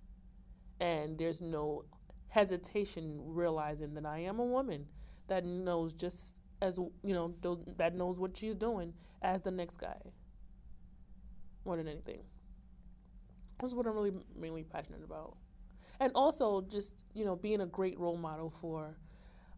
and 0.78 1.16
there's 1.16 1.40
no 1.40 1.84
hesitation 2.28 3.18
realizing 3.24 3.94
that 3.94 4.04
I 4.04 4.18
am 4.18 4.40
a 4.40 4.44
woman 4.44 4.86
that 5.28 5.44
knows 5.44 5.92
just 5.92 6.40
as 6.60 6.78
you 6.78 7.14
know 7.14 7.34
that 7.78 7.94
knows 7.94 8.18
what 8.18 8.36
she's 8.36 8.54
doing 8.54 8.92
as 9.22 9.40
the 9.40 9.50
next 9.50 9.78
guy. 9.78 9.98
More 11.64 11.76
than 11.78 11.88
anything, 11.88 12.20
that's 13.58 13.72
what 13.72 13.86
I'm 13.86 13.94
really 13.94 14.12
mainly 14.36 14.64
passionate 14.64 15.02
about, 15.02 15.36
and 15.98 16.12
also 16.14 16.60
just 16.60 16.92
you 17.14 17.24
know 17.24 17.36
being 17.36 17.62
a 17.62 17.66
great 17.66 17.98
role 17.98 18.18
model 18.18 18.52
for 18.60 18.98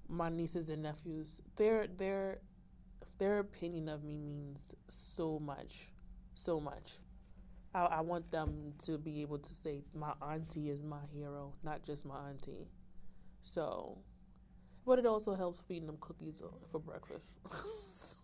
my 0.09 0.29
nieces 0.29 0.71
and 0.71 0.83
nephews. 0.83 1.41
They're 1.57 1.89
they're 1.89 2.39
their 3.19 3.39
opinion 3.39 3.89
of 3.89 4.05
me 4.05 4.19
means 4.19 4.75
so 4.89 5.39
much, 5.39 5.89
so 6.35 6.61
much. 6.61 6.99
I, 7.75 7.85
I, 7.85 8.01
want 8.01 8.31
them 8.31 8.73
to 8.85 8.99
be 8.99 9.23
able 9.23 9.39
to 9.39 9.55
say, 9.55 9.83
my 9.95 10.13
auntie 10.23 10.71
is 10.71 10.83
my 10.83 11.01
hero, 11.13 11.53
not 11.63 11.83
just 11.85 12.05
my 12.05 12.29
auntie. 12.29 12.69
So, 13.41 13.99
but 14.87 14.99
it 14.99 15.07
also 15.07 15.35
helps 15.35 15.61
feeding 15.61 15.87
them 15.87 15.99
cookies 16.01 16.43
for 16.71 16.79
breakfast. 16.79 17.39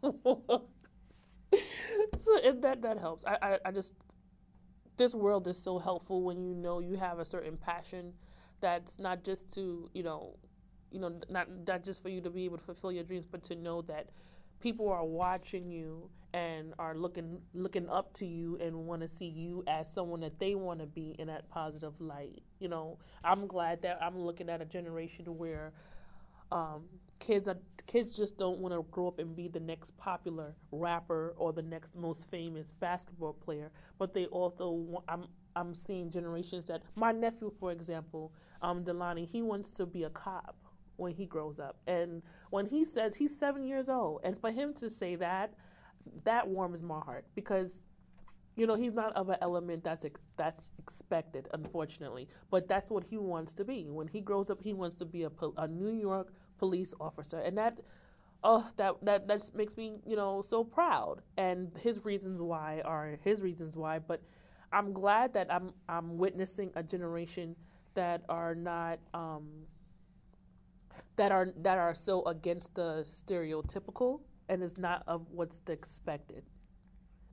so, 0.02 0.64
so 2.18 2.37
it, 2.42 2.62
that 2.62 2.82
that 2.82 2.99
helps. 2.99 3.25
I, 3.25 3.37
I, 3.42 3.58
I 3.66 3.70
just 3.70 3.94
this 4.96 5.14
world 5.14 5.46
is 5.49 5.58
so 5.58 5.78
helpful 5.78 6.22
when 6.22 6.42
you 6.42 6.54
know 6.54 6.78
you 6.80 6.94
have 6.94 7.18
a 7.18 7.25
certain 7.25 7.56
passion 7.56 8.12
that's 8.61 8.99
not 8.99 9.25
just 9.25 9.52
to 9.54 9.90
you 9.94 10.02
know 10.02 10.37
you 10.90 11.00
know 11.00 11.20
not 11.28 11.49
not 11.66 11.84
just 11.84 12.02
for 12.02 12.08
you 12.08 12.20
to 12.20 12.30
be 12.30 12.44
able 12.44 12.58
to 12.58 12.64
fulfill 12.64 12.92
your 12.92 13.04
dreams 13.04 13.26
but 13.26 13.42
to 13.42 13.54
know 13.56 13.82
that 13.82 14.11
people 14.62 14.88
are 14.88 15.04
watching 15.04 15.71
you 15.71 16.09
and 16.35 16.73
are 16.78 16.95
looking 16.95 17.40
looking 17.52 17.88
up 17.90 18.12
to 18.14 18.25
you 18.25 18.57
and 18.61 18.75
want 18.75 19.02
to 19.02 19.09
see 19.09 19.26
you 19.26 19.62
as 19.66 19.92
someone 19.92 20.21
that 20.21 20.38
they 20.38 20.54
want 20.54 20.81
to 20.81 20.87
be 20.87 21.14
in 21.19 21.26
that 21.26 21.49
positive 21.50 22.00
light. 22.00 22.42
You 22.61 22.69
know, 22.69 22.99
I'm 23.25 23.47
glad 23.47 23.83
that 23.83 23.99
I'm 24.00 24.19
looking 24.19 24.49
at 24.49 24.62
a 24.62 24.64
generation 24.64 25.26
where 25.37 25.73
um, 26.50 26.85
kids 27.19 27.49
are 27.49 27.59
kids 27.87 28.16
just 28.16 28.38
don't 28.38 28.59
want 28.61 28.75
to 28.75 28.83
grow 28.90 29.09
up 29.09 29.19
and 29.19 29.35
be 29.37 29.49
the 29.49 29.61
next 29.61 29.97
popular 29.99 30.54
rapper 30.71 31.35
or 31.37 31.52
the 31.52 31.62
next 31.62 31.97
most 31.97 32.31
famous 32.31 32.73
basketball 32.73 33.35
player, 33.35 33.71
but 33.99 34.14
they 34.14 34.26
also 34.26 34.71
want, 34.71 35.04
I'm 35.09 35.26
I'm 35.54 35.75
seeing 35.75 36.11
generations 36.11 36.66
that 36.69 36.83
my 36.95 37.12
nephew, 37.12 37.52
for 37.61 37.73
example, 37.73 38.33
um, 38.62 38.85
Delani, 38.85 39.26
he 39.26 39.42
wants 39.42 39.71
to 39.71 39.87
be 39.87 40.04
a 40.04 40.11
cop 40.11 40.57
when 41.02 41.12
he 41.14 41.26
grows 41.26 41.61
up. 41.61 41.76
And 41.87 42.23
when 42.50 42.66
he 42.66 42.85
says 42.85 43.16
he's 43.16 43.38
seven 43.38 43.64
years 43.64 43.90
old, 43.90 44.23
and 44.25 44.40
for 44.40 44.50
him 44.50 44.75
to 44.75 44.88
say 44.90 45.16
that, 45.16 45.54
that 46.25 46.49
warms 46.49 46.82
my 46.82 47.00
heart 47.00 47.26
because 47.35 47.87
you 48.56 48.66
know 48.66 48.75
he's 48.75 48.92
not 48.92 49.14
of 49.16 49.28
an 49.30 49.37
element 49.42 49.85
that's 49.85 50.04
ex- 50.04 50.21
that's 50.37 50.71
expected 50.78 51.49
unfortunately. 51.54 52.28
But 52.50 52.68
that's 52.68 52.90
what 52.90 53.04
he 53.04 53.18
wants 53.18 53.52
to 53.54 53.64
be. 53.64 53.87
When 53.90 54.09
he 54.09 54.21
grows 54.21 54.50
up 54.50 54.62
he 54.62 54.75
wants 54.75 54.99
to 54.99 55.06
be 55.06 55.25
a, 55.25 55.30
pol- 55.30 55.54
a 55.56 55.68
new 55.68 55.92
york 55.92 56.32
police 56.59 56.94
officer. 57.00 57.38
And 57.40 57.56
that 57.59 57.80
oh 58.44 58.68
that 58.76 58.94
that 59.04 59.28
that 59.28 59.38
just 59.38 59.54
makes 59.54 59.76
me 59.76 59.94
you 60.06 60.16
know 60.16 60.42
so 60.42 60.64
proud. 60.64 61.23
And 61.37 61.73
his 61.78 62.04
reasons 62.04 62.40
why 62.42 62.82
are 62.85 63.18
his 63.23 63.42
reasons 63.42 63.76
why. 63.76 63.99
But 63.99 64.23
i'm 64.73 64.92
glad 64.94 65.35
that 65.35 65.52
i'm 65.52 65.73
i'm 65.88 66.16
witnessing 66.16 66.71
a 66.76 66.82
generation 66.82 67.54
that 67.94 68.23
are 68.28 68.54
not 68.54 68.99
um, 69.14 69.49
that 71.16 71.33
are 71.33 71.49
that 71.59 71.78
are 71.78 71.95
so 71.95 72.25
against 72.25 72.75
the 72.75 73.02
stereotypical 73.04 74.21
and 74.49 74.62
is 74.62 74.78
not 74.78 75.02
of 75.07 75.26
what's 75.31 75.61
expected. 75.69 76.45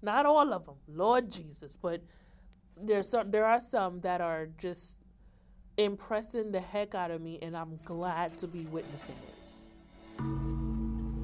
Not 0.01 0.25
all 0.25 0.53
of 0.53 0.65
them, 0.65 0.75
Lord 0.88 1.31
Jesus, 1.31 1.77
but 1.81 2.01
there's 2.77 3.09
some 3.09 3.31
there 3.31 3.45
are 3.45 3.59
some 3.59 4.01
that 4.01 4.21
are 4.21 4.48
just 4.57 4.98
impressing 5.77 6.51
the 6.51 6.59
heck 6.59 6.93
out 6.95 7.12
of 7.12 7.21
me 7.21 7.39
and 7.41 7.55
I'm 7.55 7.79
glad 7.86 8.38
to 8.39 8.48
be 8.48 8.65
witnessing 8.65 9.15
it. 9.27 9.39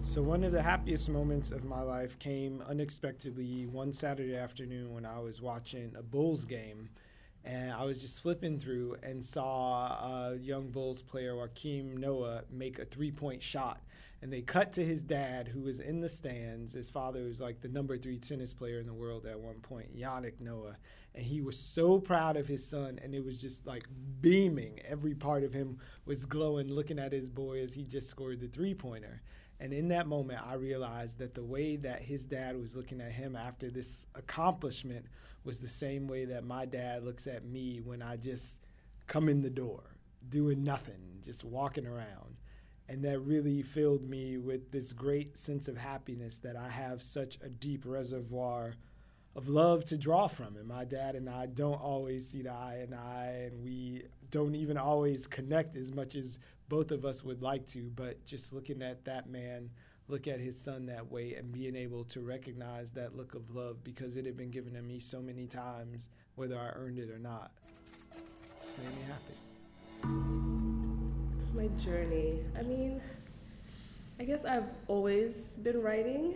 So 0.06 0.22
one 0.22 0.44
of 0.44 0.52
the 0.52 0.62
happiest 0.62 1.10
moments 1.10 1.52
of 1.52 1.66
my 1.66 1.82
life 1.82 2.18
came 2.20 2.64
unexpectedly 2.70 3.66
one 3.66 3.92
Saturday 3.92 4.38
afternoon 4.38 4.94
when 4.94 5.06
I 5.06 5.20
was 5.20 5.42
watching 5.42 5.94
a 5.98 6.04
Bulls 6.04 6.46
game 6.46 6.90
and 7.46 7.72
I 7.72 7.84
was 7.84 8.02
just 8.02 8.22
flipping 8.22 8.60
through 8.60 8.98
and 9.04 9.24
saw 9.24 10.32
a 10.32 10.36
young 10.38 10.70
Bulls 10.70 11.02
player, 11.02 11.34
Joakim 11.34 11.98
Noah, 11.98 12.42
make 12.52 12.80
a 12.80 12.86
three 12.86 13.12
point 13.12 13.42
shot. 13.42 13.82
And 14.22 14.34
they 14.34 14.42
cut 14.42 14.72
to 14.74 14.86
his 14.86 15.04
dad, 15.04 15.48
who 15.48 15.62
was 15.62 15.80
in 15.80 16.02
the 16.02 16.10
stands. 16.10 16.74
His 16.74 16.90
father 16.90 17.24
was 17.24 17.40
like 17.40 17.62
the 17.62 17.68
number 17.68 17.98
three 17.98 18.18
tennis 18.18 18.54
player 18.54 18.80
in 18.80 18.88
the 18.88 18.94
world 18.94 19.28
at 19.28 19.40
one 19.40 19.60
point, 19.60 19.96
Yannick 19.96 20.42
Noah. 20.42 20.78
And 21.16 21.26
he 21.26 21.42
was 21.42 21.58
so 21.58 22.00
proud 22.00 22.36
of 22.38 22.48
his 22.48 22.68
son, 22.68 23.00
and 23.02 23.16
it 23.16 23.24
was 23.24 23.40
just 23.40 23.66
like 23.66 23.88
beaming. 24.22 24.82
Every 24.86 25.16
part 25.16 25.44
of 25.44 25.54
him 25.54 25.78
was 26.06 26.26
glowing, 26.26 26.68
looking 26.70 27.00
at 27.00 27.14
his 27.14 27.30
boy 27.30 27.62
as 27.62 27.74
he 27.74 27.84
just 27.84 28.10
scored 28.10 28.42
the 28.42 28.48
three 28.48 28.74
pointer. 28.76 29.22
And 29.62 29.72
in 29.74 29.88
that 29.88 30.08
moment, 30.08 30.46
I 30.46 30.56
realized 30.56 31.18
that 31.20 31.34
the 31.34 31.44
way 31.44 31.78
that 31.78 32.02
his 32.02 32.26
dad 32.26 32.60
was 32.60 32.76
looking 32.76 33.00
at 33.00 33.14
him 33.14 33.38
after 33.38 33.72
this 33.72 34.08
accomplishment 34.14 35.06
was 35.46 35.62
the 35.62 35.70
same 35.70 36.08
way 36.08 36.26
that 36.26 36.44
my 36.44 36.66
dad 36.66 37.04
looks 37.06 37.28
at 37.28 37.46
me 37.46 37.80
when 37.80 38.02
I 38.02 38.18
just 38.18 38.60
come 39.08 39.30
in 39.30 39.42
the 39.42 39.50
door. 39.50 39.96
doing 40.30 40.64
nothing, 40.64 41.20
just 41.24 41.44
walking 41.44 41.86
around. 41.86 42.36
And 42.88 43.04
that 43.04 43.20
really 43.20 43.62
filled 43.62 44.08
me 44.08 44.38
with 44.38 44.72
this 44.72 44.94
great 44.94 45.38
sense 45.38 45.68
of 45.68 45.78
happiness 45.78 46.38
that 46.40 46.56
I 46.56 46.70
have 46.70 47.02
such 47.02 47.38
a 47.42 47.50
deep 47.50 47.84
reservoir 47.86 48.76
of 49.36 49.50
love 49.50 49.84
to 49.86 49.98
draw 49.98 50.28
from. 50.28 50.56
And 50.56 50.68
my 50.68 50.86
dad 50.86 51.16
and 51.16 51.30
I 51.30 51.46
don't 51.48 51.82
always 51.82 52.28
see 52.28 52.42
the 52.42 52.52
eye 52.52 52.80
and 52.82 52.96
eye, 52.96 53.50
and 53.52 53.64
we 53.64 54.04
don't 54.32 54.56
even 54.56 54.78
always 54.78 55.28
connect 55.28 55.76
as 55.76 55.92
much 55.92 56.16
as 56.16 56.40
both 56.70 56.92
of 56.92 57.06
us 57.06 57.24
would 57.24 57.42
like 57.42 57.66
to. 57.68 57.92
But 57.96 58.26
just 58.26 58.54
looking 58.54 58.82
at 58.82 59.06
that 59.06 59.30
man, 59.30 59.70
look 60.08 60.28
at 60.28 60.40
his 60.40 60.60
son 60.60 60.86
that 60.88 61.12
way, 61.12 61.34
and 61.36 61.52
being 61.52 61.76
able 61.76 62.04
to 62.06 62.22
recognize 62.22 62.92
that 62.92 63.16
look 63.16 63.36
of 63.36 63.56
love 63.56 63.84
because 63.84 64.18
it 64.18 64.26
had 64.26 64.38
been 64.38 64.52
given 64.52 64.74
to 64.74 64.82
me 64.82 65.00
so 65.00 65.22
many 65.22 65.48
times, 65.48 66.10
whether 66.36 66.58
I 66.58 66.70
earned 66.76 67.00
it 67.00 67.10
or 67.10 67.20
not, 67.20 67.52
just 68.62 68.78
made 68.78 68.88
me 68.88 69.02
happy. 69.08 69.36
My 71.56 71.68
journey. 71.82 72.40
I 72.58 72.62
mean, 72.64 73.02
I 74.20 74.24
guess 74.24 74.46
I've 74.46 74.70
always 74.88 75.58
been 75.62 75.82
writing. 75.82 76.36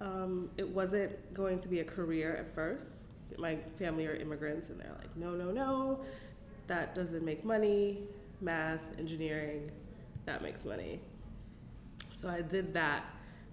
Um, 0.00 0.50
it 0.56 0.68
wasn't 0.68 1.34
going 1.34 1.58
to 1.60 1.68
be 1.68 1.80
a 1.80 1.84
career 1.84 2.36
at 2.36 2.54
first. 2.54 2.92
My 3.36 3.56
family 3.78 4.06
are 4.06 4.14
immigrants, 4.14 4.68
and 4.68 4.80
they're 4.80 4.94
like, 4.98 5.16
no, 5.16 5.32
no, 5.32 5.50
no, 5.50 6.00
that 6.66 6.94
doesn't 6.94 7.24
make 7.24 7.44
money. 7.44 8.04
Math, 8.40 8.80
engineering, 8.98 9.70
that 10.24 10.42
makes 10.42 10.64
money. 10.64 11.00
So 12.14 12.28
I 12.28 12.40
did 12.40 12.72
that 12.74 13.04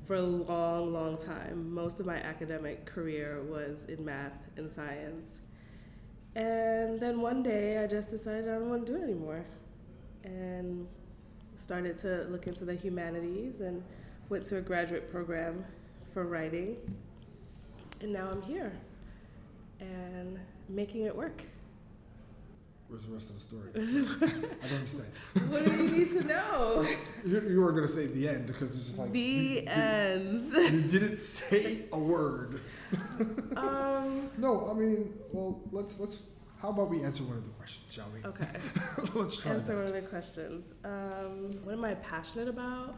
for 0.06 0.16
a 0.16 0.22
long, 0.22 0.94
long 0.94 1.18
time. 1.18 1.74
Most 1.74 2.00
of 2.00 2.06
my 2.06 2.18
academic 2.18 2.86
career 2.86 3.42
was 3.42 3.86
in 3.86 4.06
math 4.06 4.34
and 4.58 4.72
science. 4.72 5.32
And 6.36 7.00
then 7.00 7.22
one 7.22 7.42
day 7.42 7.84
I 7.84 7.88
just 7.88 8.10
decided 8.12 8.48
I 8.48 8.60
don't 8.60 8.70
want 8.70 8.86
to 8.86 8.92
do 8.92 9.00
it 9.00 9.04
anymore. 9.04 9.46
And 10.24 10.88
started 11.56 11.98
to 12.00 12.28
look 12.30 12.48
into 12.48 12.66
the 12.66 12.76
humanities 12.76 13.62
and 13.62 13.84
went 14.30 14.46
to 14.46 14.58
a 14.58 14.62
graduate 14.62 15.10
program 15.12 15.66
for 16.16 16.24
writing. 16.24 16.78
And 18.02 18.14
now 18.14 18.30
I'm 18.32 18.42
here 18.42 18.72
and 19.82 20.40
making 20.70 21.02
it 21.02 21.14
work. 21.14 21.44
Where's 22.88 23.04
the 23.04 23.12
rest 23.12 23.30
of 23.32 23.36
the 23.36 23.42
story? 23.42 23.70
I 23.76 24.68
don't 24.68 24.78
understand. 24.78 25.08
What 25.50 25.66
do 25.66 25.72
you 25.72 25.90
need 25.90 26.12
to 26.14 26.24
know? 26.24 26.88
You, 27.26 27.42
you 27.42 27.60
were 27.60 27.72
gonna 27.72 27.88
say 27.88 28.06
the 28.06 28.30
end 28.30 28.46
because 28.46 28.78
it's 28.78 28.86
just 28.86 28.98
like 29.00 29.12
the 29.12 29.20
you, 29.20 29.64
ends. 29.68 30.52
You, 30.54 30.62
you 30.64 30.82
didn't 30.84 31.20
say 31.20 31.86
a 31.92 31.98
word. 31.98 32.62
um, 33.58 34.30
no, 34.38 34.70
I 34.70 34.74
mean, 34.74 35.12
well, 35.34 35.60
let's 35.72 36.00
let's. 36.00 36.28
How 36.60 36.70
about 36.70 36.92
we 36.92 37.04
answer 37.04 37.24
one 37.24 37.38
of 37.38 37.44
the 37.44 37.50
questions, 37.50 37.92
shall 37.92 38.06
we? 38.14 38.24
okay. 38.30 38.48
let's 39.16 39.38
try 39.38 39.54
Answer 39.54 39.74
that. 39.74 39.76
one 39.76 39.86
of 39.88 39.94
the 39.94 40.02
questions. 40.08 40.72
Um, 40.86 41.60
what 41.64 41.74
am 41.74 41.84
I 41.84 41.96
passionate 41.96 42.48
about? 42.48 42.96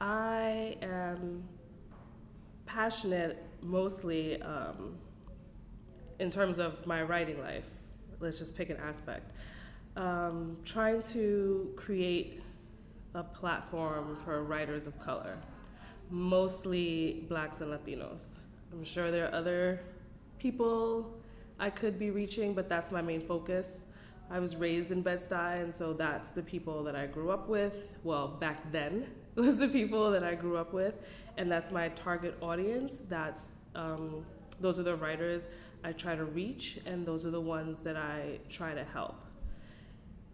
I 0.00 0.76
am 0.82 1.44
passionate 2.66 3.42
mostly 3.62 4.40
um, 4.42 4.96
in 6.18 6.30
terms 6.30 6.58
of 6.58 6.86
my 6.86 7.02
writing 7.02 7.40
life. 7.40 7.66
Let's 8.20 8.38
just 8.38 8.56
pick 8.56 8.70
an 8.70 8.76
aspect. 8.76 9.32
Um, 9.96 10.56
trying 10.64 11.02
to 11.02 11.72
create 11.76 12.42
a 13.14 13.22
platform 13.22 14.16
for 14.24 14.42
writers 14.42 14.86
of 14.86 14.98
color, 14.98 15.36
mostly 16.10 17.24
blacks 17.28 17.60
and 17.60 17.70
Latinos. 17.70 18.28
I'm 18.72 18.84
sure 18.84 19.10
there 19.10 19.26
are 19.26 19.34
other 19.34 19.80
people 20.38 21.12
I 21.58 21.68
could 21.70 21.98
be 21.98 22.10
reaching, 22.10 22.54
but 22.54 22.68
that's 22.68 22.90
my 22.90 23.02
main 23.02 23.20
focus. 23.20 23.82
I 24.30 24.38
was 24.38 24.56
raised 24.56 24.90
in 24.90 25.02
Bed-Stuy, 25.02 25.62
and 25.62 25.74
so 25.74 25.92
that's 25.92 26.30
the 26.30 26.42
people 26.42 26.82
that 26.84 26.96
I 26.96 27.06
grew 27.06 27.30
up 27.30 27.48
with. 27.48 27.98
Well, 28.02 28.28
back 28.28 28.72
then 28.72 29.06
was 29.40 29.58
the 29.58 29.68
people 29.68 30.10
that 30.10 30.24
I 30.24 30.34
grew 30.34 30.56
up 30.56 30.72
with, 30.72 30.94
and 31.36 31.50
that's 31.50 31.70
my 31.70 31.88
target 31.90 32.36
audience. 32.40 32.98
That's 33.08 33.52
um, 33.74 34.24
those 34.60 34.78
are 34.78 34.82
the 34.82 34.96
writers 34.96 35.46
I 35.84 35.92
try 35.92 36.14
to 36.14 36.24
reach, 36.24 36.78
and 36.86 37.06
those 37.06 37.26
are 37.26 37.30
the 37.30 37.40
ones 37.40 37.80
that 37.80 37.96
I 37.96 38.38
try 38.48 38.74
to 38.74 38.84
help. 38.84 39.16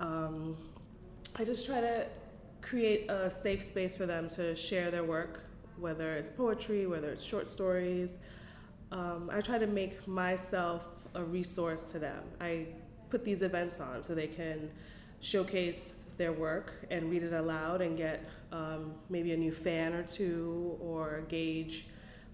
Um, 0.00 0.56
I 1.36 1.44
just 1.44 1.64
try 1.66 1.80
to 1.80 2.06
create 2.60 3.10
a 3.10 3.30
safe 3.30 3.62
space 3.62 3.96
for 3.96 4.06
them 4.06 4.28
to 4.30 4.54
share 4.54 4.90
their 4.90 5.04
work, 5.04 5.44
whether 5.78 6.14
it's 6.14 6.28
poetry, 6.28 6.86
whether 6.86 7.10
it's 7.10 7.22
short 7.22 7.48
stories. 7.48 8.18
Um, 8.90 9.30
I 9.32 9.40
try 9.40 9.58
to 9.58 9.66
make 9.66 10.06
myself 10.06 10.82
a 11.14 11.22
resource 11.22 11.84
to 11.92 11.98
them. 11.98 12.22
I 12.40 12.66
put 13.10 13.24
these 13.24 13.42
events 13.42 13.80
on 13.80 14.02
so 14.02 14.14
they 14.14 14.26
can 14.26 14.70
showcase 15.20 15.94
their 16.18 16.32
work 16.32 16.74
and 16.90 17.10
read 17.10 17.22
it 17.22 17.32
aloud 17.32 17.80
and 17.80 17.96
get 17.96 18.28
um, 18.52 18.94
maybe 19.08 19.32
a 19.32 19.36
new 19.36 19.52
fan 19.52 19.94
or 19.94 20.02
two 20.02 20.76
or 20.80 21.24
gauge 21.28 21.86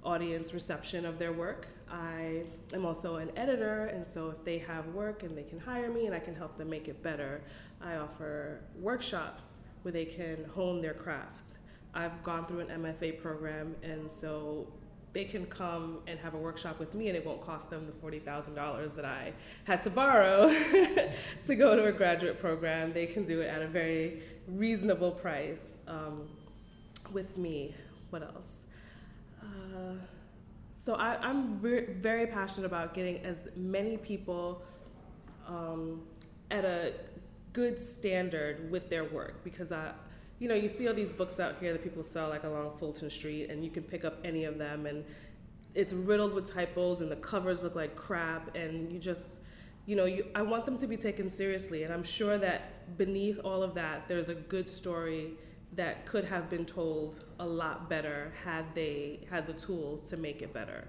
audience 0.03 0.53
reception 0.53 1.07
of 1.07 1.18
their 1.18 1.33
work. 1.33 1.68
I 1.90 2.42
am 2.73 2.85
also 2.85 3.16
an 3.16 3.31
editor, 3.37 3.87
and 3.87 4.07
so 4.07 4.31
if 4.31 4.44
they 4.44 4.59
have 4.59 4.87
work 4.88 5.23
and 5.23 5.37
they 5.37 5.44
can 5.44 5.61
hire 5.61 5.90
me 5.90 6.07
and 6.07 6.14
I 6.14 6.18
can 6.18 6.35
help 6.35 6.59
them 6.59 6.68
make 6.70 6.88
it 6.88 7.03
better, 7.03 7.42
I 7.81 7.97
offer 7.97 8.61
workshops 8.81 9.55
where 9.83 9.92
they 9.92 10.05
can 10.07 10.44
hone 10.55 10.81
their 10.81 10.94
craft. 10.94 11.53
I've 11.94 12.23
gone 12.25 12.47
through 12.47 12.61
an 12.61 12.83
MFA 12.83 13.20
program, 13.23 13.77
and 13.83 14.11
so 14.11 14.66
they 15.14 15.24
can 15.24 15.46
come 15.46 15.98
and 16.09 16.18
have 16.18 16.35
a 16.35 16.37
workshop 16.37 16.81
with 16.81 16.92
me 16.92 17.09
and 17.09 17.16
it 17.16 17.24
won't 17.24 17.40
cost 17.40 17.70
them 17.70 17.87
the 17.87 18.07
$40,000 18.07 18.96
that 18.96 19.05
I 19.05 19.33
had 19.62 19.81
to 19.83 19.90
borrow 19.90 20.48
to 21.46 21.55
go 21.55 21.77
to 21.77 21.85
a 21.85 21.92
graduate 21.92 22.40
program. 22.40 22.92
They 22.92 23.07
can 23.07 23.24
do 23.24 23.40
it 23.40 23.46
at 23.46 23.62
a 23.62 23.68
very 23.68 24.22
reasonable 24.48 25.12
price 25.12 25.64
um, 25.87 26.29
with 27.12 27.38
me. 27.38 27.77
What 28.11 28.22
else? 28.22 28.57
Uh, 29.40 29.94
so 30.85 30.94
I, 30.94 31.31
am 31.31 31.61
very 31.61 32.27
passionate 32.27 32.66
about 32.66 32.92
getting 32.92 33.18
as 33.24 33.48
many 33.57 33.96
people 33.96 34.62
um, 35.46 36.03
at 36.50 36.64
a 36.64 36.92
good 37.53 37.79
standard 37.79 38.68
with 38.70 38.90
their 38.90 39.05
work 39.05 39.44
because 39.44 39.70
I, 39.70 39.92
you 40.38 40.49
know, 40.49 40.55
you 40.55 40.68
see 40.68 40.88
all 40.88 40.94
these 40.94 41.12
books 41.12 41.38
out 41.38 41.59
here 41.61 41.73
that 41.73 41.83
people 41.83 42.03
sell 42.03 42.29
like 42.29 42.44
along 42.44 42.77
Fulton 42.79 43.11
Street, 43.11 43.51
and 43.51 43.64
you 43.64 43.70
can 43.70 43.83
pick 43.83 44.05
up 44.05 44.18
any 44.25 44.44
of 44.44 44.59
them, 44.59 44.87
and 44.87 45.05
it's 45.75 45.92
riddled 45.92 46.35
with 46.35 46.53
typos, 46.53 47.01
and 47.01 47.11
the 47.11 47.16
covers 47.16 47.62
look 47.62 47.75
like 47.75 47.97
crap, 47.97 48.55
and 48.55 48.92
you 48.92 48.99
just, 48.99 49.31
you 49.87 49.97
know, 49.97 50.05
you, 50.05 50.27
I 50.35 50.42
want 50.42 50.66
them 50.66 50.77
to 50.79 50.87
be 50.87 50.97
taken 50.97 51.29
seriously, 51.31 51.85
and 51.85 51.92
I'm 51.92 52.03
sure 52.03 52.38
that 52.38 52.97
beneath 52.97 53.38
all 53.44 53.62
of 53.62 53.75
that, 53.75 54.09
there's 54.09 54.29
a 54.29 54.35
good 54.35 54.68
story 54.68 55.33
that 55.75 56.07
could 56.07 56.25
have 56.25 56.49
been 56.49 56.64
told 56.64 57.25
a 57.40 57.47
lot 57.47 57.88
better 57.88 58.33
had 58.44 58.64
they 58.75 59.20
had 59.31 59.47
the 59.47 59.53
tools 59.53 60.01
to 60.03 60.16
make 60.16 60.42
it 60.42 60.53
better. 60.53 60.85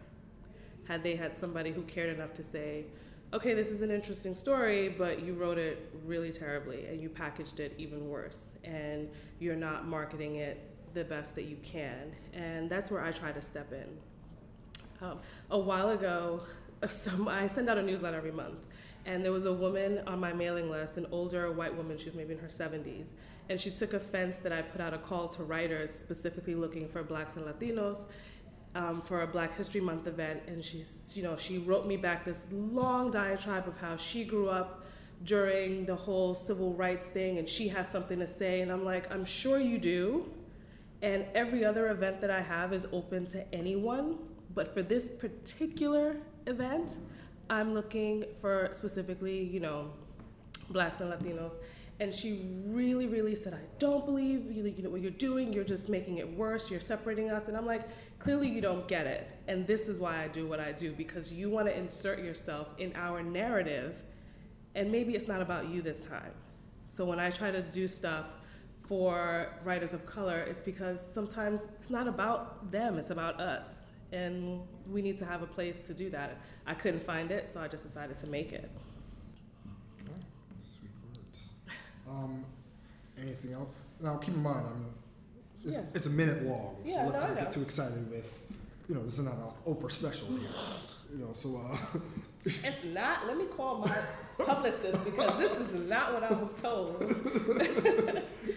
Had 0.87 1.01
they 1.01 1.15
had 1.15 1.35
somebody 1.35 1.71
who 1.71 1.81
cared 1.83 2.15
enough 2.15 2.33
to 2.35 2.43
say, 2.43 2.85
okay, 3.33 3.53
this 3.53 3.69
is 3.69 3.81
an 3.81 3.91
interesting 3.91 4.35
story, 4.35 4.89
but 4.89 5.23
you 5.23 5.33
wrote 5.33 5.57
it 5.57 5.91
really 6.05 6.31
terribly 6.31 6.85
and 6.87 7.01
you 7.01 7.09
packaged 7.09 7.59
it 7.59 7.73
even 7.77 8.07
worse, 8.09 8.41
and 8.63 9.09
you're 9.39 9.55
not 9.55 9.87
marketing 9.87 10.35
it 10.35 10.69
the 10.93 11.03
best 11.03 11.35
that 11.35 11.43
you 11.43 11.57
can. 11.61 12.13
And 12.33 12.69
that's 12.69 12.89
where 12.89 13.03
I 13.03 13.11
try 13.11 13.31
to 13.31 13.41
step 13.41 13.71
in. 13.73 15.05
Um, 15.05 15.19
a 15.51 15.59
while 15.59 15.89
ago, 15.89 16.41
some, 16.87 17.27
I 17.27 17.47
send 17.47 17.69
out 17.69 17.77
a 17.77 17.83
newsletter 17.83 18.17
every 18.17 18.31
month, 18.31 18.59
and 19.05 19.23
there 19.23 19.31
was 19.31 19.45
a 19.45 19.53
woman 19.53 20.01
on 20.07 20.19
my 20.19 20.33
mailing 20.33 20.69
list, 20.69 20.97
an 20.97 21.05
older 21.11 21.51
white 21.51 21.75
woman, 21.75 21.97
she 21.97 22.05
was 22.05 22.15
maybe 22.15 22.33
in 22.33 22.39
her 22.39 22.47
70s, 22.47 23.09
and 23.49 23.59
she 23.59 23.69
took 23.69 23.93
offense 23.93 24.37
that 24.37 24.51
I 24.51 24.61
put 24.61 24.81
out 24.81 24.93
a 24.93 24.97
call 24.97 25.27
to 25.29 25.43
writers 25.43 25.91
specifically 25.93 26.55
looking 26.55 26.87
for 26.87 27.03
blacks 27.03 27.35
and 27.35 27.45
Latinos 27.45 28.05
um, 28.75 29.01
for 29.01 29.21
a 29.21 29.27
Black 29.27 29.55
History 29.57 29.81
Month 29.81 30.05
event, 30.05 30.41
and 30.47 30.63
she's, 30.63 31.13
you 31.15 31.23
know, 31.23 31.35
she 31.37 31.57
wrote 31.59 31.87
me 31.87 31.97
back 31.97 32.25
this 32.25 32.41
long 32.51 33.09
diatribe 33.09 33.67
of 33.67 33.77
how 33.77 33.95
she 33.95 34.23
grew 34.23 34.49
up 34.49 34.83
during 35.23 35.85
the 35.85 35.95
whole 35.95 36.35
civil 36.35 36.73
rights 36.73 37.05
thing, 37.05 37.37
and 37.39 37.47
she 37.47 37.69
has 37.69 37.87
something 37.87 38.19
to 38.19 38.27
say, 38.27 38.61
and 38.61 38.71
I'm 38.71 38.83
like, 38.83 39.11
I'm 39.11 39.25
sure 39.25 39.59
you 39.59 39.77
do, 39.77 40.29
and 41.01 41.25
every 41.33 41.63
other 41.63 41.89
event 41.89 42.19
that 42.21 42.29
I 42.29 42.41
have 42.41 42.73
is 42.73 42.85
open 42.91 43.25
to 43.27 43.53
anyone, 43.53 44.17
but 44.53 44.73
for 44.73 44.81
this 44.81 45.09
particular 45.09 46.17
event, 46.45 46.97
I'm 47.49 47.73
looking 47.73 48.25
for 48.41 48.69
specifically, 48.73 49.41
you 49.43 49.59
know, 49.59 49.91
blacks 50.69 50.99
and 50.99 51.11
Latinos. 51.11 51.53
And 51.99 52.13
she 52.13 52.45
really, 52.65 53.07
really 53.07 53.35
said, 53.35 53.53
I 53.53 53.61
don't 53.79 54.05
believe 54.05 54.51
you, 54.51 54.65
you 54.65 54.83
know 54.83 54.89
what 54.89 55.01
you're 55.01 55.11
doing. 55.11 55.53
You're 55.53 55.63
just 55.63 55.87
making 55.87 56.17
it 56.17 56.37
worse. 56.37 56.69
You're 56.69 56.81
separating 56.81 57.31
us. 57.31 57.47
And 57.47 57.55
I'm 57.55 57.65
like, 57.65 57.87
clearly 58.19 58.49
you 58.49 58.59
don't 58.59 58.85
get 58.87 59.07
it. 59.07 59.29
And 59.47 59.65
this 59.65 59.87
is 59.87 59.99
why 59.99 60.21
I 60.21 60.27
do 60.27 60.45
what 60.45 60.59
I 60.59 60.73
do 60.73 60.91
because 60.91 61.31
you 61.31 61.49
want 61.49 61.67
to 61.67 61.77
insert 61.77 62.19
yourself 62.19 62.67
in 62.77 62.93
our 62.95 63.23
narrative, 63.23 63.95
and 64.73 64.91
maybe 64.91 65.15
it's 65.15 65.27
not 65.27 65.41
about 65.41 65.69
you 65.69 65.81
this 65.81 66.01
time. 66.01 66.33
So 66.89 67.05
when 67.05 67.19
I 67.19 67.29
try 67.29 67.51
to 67.51 67.61
do 67.61 67.87
stuff 67.87 68.33
for 68.87 69.53
writers 69.63 69.93
of 69.93 70.05
color, 70.05 70.39
it's 70.39 70.61
because 70.61 70.99
sometimes 71.13 71.65
it's 71.81 71.89
not 71.89 72.07
about 72.07 72.71
them. 72.71 72.97
It's 72.97 73.09
about 73.09 73.39
us. 73.39 73.77
And 74.11 74.61
we 74.87 75.01
need 75.01 75.17
to 75.19 75.25
have 75.25 75.41
a 75.41 75.47
place 75.47 75.79
to 75.87 75.93
do 75.93 76.09
that. 76.11 76.39
I 76.67 76.73
couldn't 76.73 77.03
find 77.03 77.31
it, 77.31 77.47
so 77.47 77.61
I 77.61 77.67
just 77.67 77.85
decided 77.85 78.17
to 78.17 78.27
make 78.27 78.51
it. 78.51 78.69
Sweet 80.77 80.91
words. 81.07 81.49
Um, 82.15 82.45
anything 83.21 83.53
else? 83.53 83.69
Now, 83.99 84.17
keep 84.17 84.33
in 84.35 84.43
mind, 84.43 84.65
I'm. 84.67 84.85
It's, 85.63 85.73
Yeah. 85.73 85.81
it's 85.93 86.05
a 86.05 86.09
minute 86.09 86.43
long, 86.43 86.77
Yeah, 86.85 87.05
so 87.05 87.09
let's 87.09 87.21
no, 87.21 87.27
not 87.27 87.37
get 87.37 87.51
too 87.51 87.61
excited 87.61 88.09
with. 88.11 88.31
You 88.87 88.95
know, 88.95 89.03
this 89.03 89.15
is 89.15 89.19
not 89.21 89.33
an 89.33 89.73
Oprah 89.73 89.91
special 89.91 90.27
here. 90.27 90.47
You 91.11 91.19
know, 91.25 91.33
so 91.33 91.61
uh, 91.71 91.99
It's 92.45 92.83
not. 92.85 93.25
Let 93.25 93.37
me 93.37 93.45
call 93.45 93.79
my 93.79 93.97
publicist 94.37 95.03
because 95.03 95.39
this 95.39 95.51
is 95.51 95.73
not 95.89 96.13
what 96.13 96.23
I 96.23 96.31
was 96.33 96.49
told. 96.61 97.01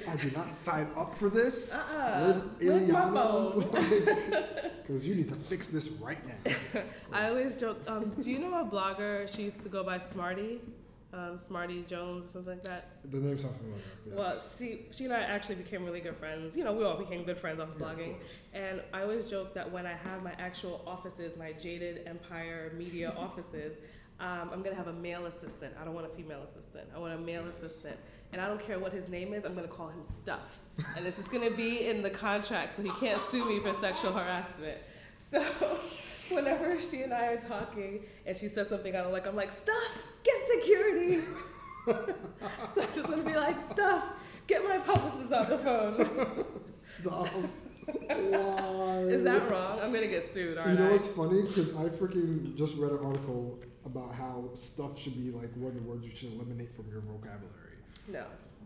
I 0.07 0.17
did 0.17 0.37
not 0.37 0.55
sign 0.55 0.89
up 0.97 1.17
for 1.17 1.31
this. 1.31 1.73
Uh-uh. 1.73 2.35
Where's 2.61 2.89
my 2.89 3.09
Because 4.87 5.07
you 5.07 5.15
need 5.15 5.29
to 5.29 5.35
fix 5.37 5.69
this 5.69 5.89
right 5.93 6.19
now. 6.27 6.53
I 7.13 7.29
always 7.29 7.55
joke. 7.55 7.79
Um, 7.87 8.13
do 8.21 8.31
you 8.31 8.39
know 8.39 8.55
a 8.61 8.65
blogger? 8.65 9.35
She 9.35 9.45
used 9.45 9.63
to 9.63 9.69
go 9.71 9.83
by 9.83 9.99
Smarty, 9.99 10.61
um, 11.13 11.39
Smarty 11.39 11.85
Jones 11.89 12.27
or 12.31 12.33
something 12.35 12.55
like 12.55 12.63
that. 12.65 12.89
The 13.11 13.19
name 13.19 13.39
sounds 13.39 13.57
familiar. 13.57 13.81
Yes. 14.07 14.15
Well, 14.17 14.37
she 14.59 14.87
she 14.91 15.05
and 15.05 15.15
I 15.15 15.21
actually 15.21 15.55
became 15.57 15.85
really 15.85 16.01
good 16.01 16.17
friends. 16.17 16.57
You 16.57 16.65
know, 16.65 16.73
we 16.75 16.85
all 16.85 16.99
became 16.99 17.25
good 17.25 17.39
friends 17.39 17.61
off 17.61 17.71
of 17.75 17.81
Yeah, 17.81 17.87
blogging. 17.87 18.15
course. 18.19 18.31
And 18.55 18.83
I 18.93 19.03
always 19.03 19.29
joke 19.31 19.55
that 19.55 19.71
when 19.73 19.87
I 19.87 19.95
have 19.95 20.23
my 20.23 20.33
actual 20.39 20.83
offices, 20.87 21.37
my 21.37 21.53
jaded 21.53 22.07
Empire 22.07 22.73
Media 22.77 23.15
offices, 23.17 23.77
um, 24.21 24.51
I'm 24.53 24.63
gonna 24.63 24.77
have 24.77 24.89
a 24.89 24.93
male 24.93 25.27
assistant. 25.27 25.75
I 25.81 25.85
don't 25.85 25.95
want 25.95 26.07
a 26.07 26.11
female 26.17 26.43
assistant. 26.51 26.89
I 26.95 26.99
want 26.99 27.15
a 27.15 27.19
male 27.19 27.47
assistant. 27.47 27.97
And 28.33 28.43
I 28.43 28.47
don't 28.47 28.61
care 28.61 28.79
what 28.79 28.93
his 28.93 29.09
name 29.09 29.33
is. 29.33 29.45
I'm 29.47 29.55
gonna 29.55 29.67
call 29.69 29.89
him 29.89 30.05
Stuff. 30.05 30.61
And 30.97 31.07
this 31.07 31.19
is 31.19 31.27
gonna 31.29 31.51
be 31.51 31.87
in 31.87 32.03
the 32.03 32.11
contract, 32.11 32.77
so 32.77 32.83
he 32.83 32.91
can't 33.01 33.23
sue 33.31 33.47
me 33.47 33.61
for 33.61 33.73
sexual 33.81 34.13
harassment. 34.13 34.79
So. 35.31 35.43
Whenever 36.31 36.81
she 36.81 37.03
and 37.03 37.13
I 37.15 37.27
are 37.29 37.41
talking 37.41 38.01
and 38.27 38.37
she 38.37 38.49
says 38.49 38.69
something 38.69 38.95
I 38.95 39.03
don't 39.03 39.13
like, 39.13 39.27
I'm 39.27 39.37
like, 39.37 39.51
Stuff, 39.53 39.99
get 40.25 40.35
security. 40.61 41.23
so 41.87 42.83
I 42.83 42.87
just 42.95 43.09
want 43.09 43.25
to 43.25 43.31
be 43.31 43.37
like, 43.37 43.61
Stuff, 43.61 44.05
get 44.47 44.63
my 44.65 44.79
publicist 44.79 45.33
on 45.33 45.49
the 45.51 45.59
phone. 45.59 46.45
Stop. 47.01 47.29
Why? 47.29 48.99
Is 49.09 49.25
that 49.25 49.51
wrong? 49.51 49.81
I'm 49.81 49.93
gonna 49.93 50.07
get 50.09 50.31
sued, 50.33 50.55
You 50.57 50.61
aren't 50.61 50.79
know 50.79 50.89
I? 50.89 50.93
what's 50.93 51.09
funny? 51.09 51.43
Because 51.43 51.75
I 51.75 51.85
freaking 51.89 52.55
just 52.57 52.77
read 52.77 52.93
an 52.93 52.99
article 53.05 53.59
about 53.87 54.15
how 54.15 54.51
stuff 54.55 54.99
should 54.99 55.17
be 55.17 55.31
like 55.31 55.51
one 55.57 55.69
of 55.69 55.83
the 55.83 55.89
words 55.89 56.07
you 56.07 56.15
should 56.15 56.33
eliminate 56.35 56.75
from 56.75 56.91
your 56.91 57.01
vocabulary. 57.01 57.79
No. 58.09 58.25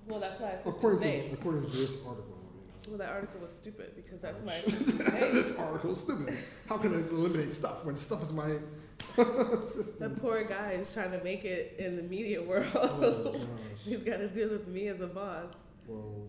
Well, 0.09 0.19
that's 0.19 0.41
my 0.41 0.49
assistant's 0.49 0.77
According 0.79 1.01
to, 1.01 1.07
name. 1.07 1.31
according 1.35 1.63
to 1.63 1.77
this 1.77 1.91
article. 2.05 2.39
Well, 2.89 2.99
that 2.99 3.11
article 3.11 3.41
was 3.41 3.53
stupid 3.53 3.93
because 3.97 4.21
that's 4.21 4.43
Oh, 4.43 4.47
my 4.47 4.59
shit. 4.61 4.69
assistant's 4.75 5.01
I 5.09 5.11
mean. 5.13 5.21
name. 5.21 5.35
this 5.35 5.57
article's 5.57 6.03
stupid. 6.03 6.37
How 6.69 6.79
can 6.79 6.95
I 6.95 7.09
eliminate 7.09 7.55
stuff 7.55 7.85
when 7.85 7.97
stuff 7.97 8.23
is 8.23 8.33
my 8.33 8.49
That 9.17 9.71
system? 9.75 10.17
poor 10.17 10.45
guy 10.45 10.73
is 10.73 10.93
trying 10.93 11.13
to 11.13 11.23
make 11.23 11.45
it 11.45 11.77
in 11.79 11.97
the 11.97 12.03
media 12.03 12.43
world. 12.51 12.67
Oh 12.75 13.33
gosh. 13.33 13.49
He's 13.85 14.03
got 14.03 14.19
to 14.19 14.29
deal 14.29 14.49
with 14.51 14.67
me 14.69 14.89
as 14.89 15.01
a 15.01 15.07
boss. 15.07 15.53
Well, 15.87 16.29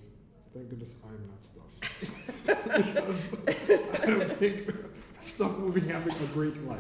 thank 0.54 0.70
goodness 0.70 0.90
I'm 1.04 1.28
not 1.28 1.42
stuff. 1.44 1.72
because 2.86 4.02
I 4.02 4.06
don't 4.06 4.32
think 4.38 4.74
stuff 5.20 5.58
will 5.60 5.72
be 5.72 5.82
having 5.82 6.14
a 6.16 6.28
great 6.34 6.58
life. 6.66 6.80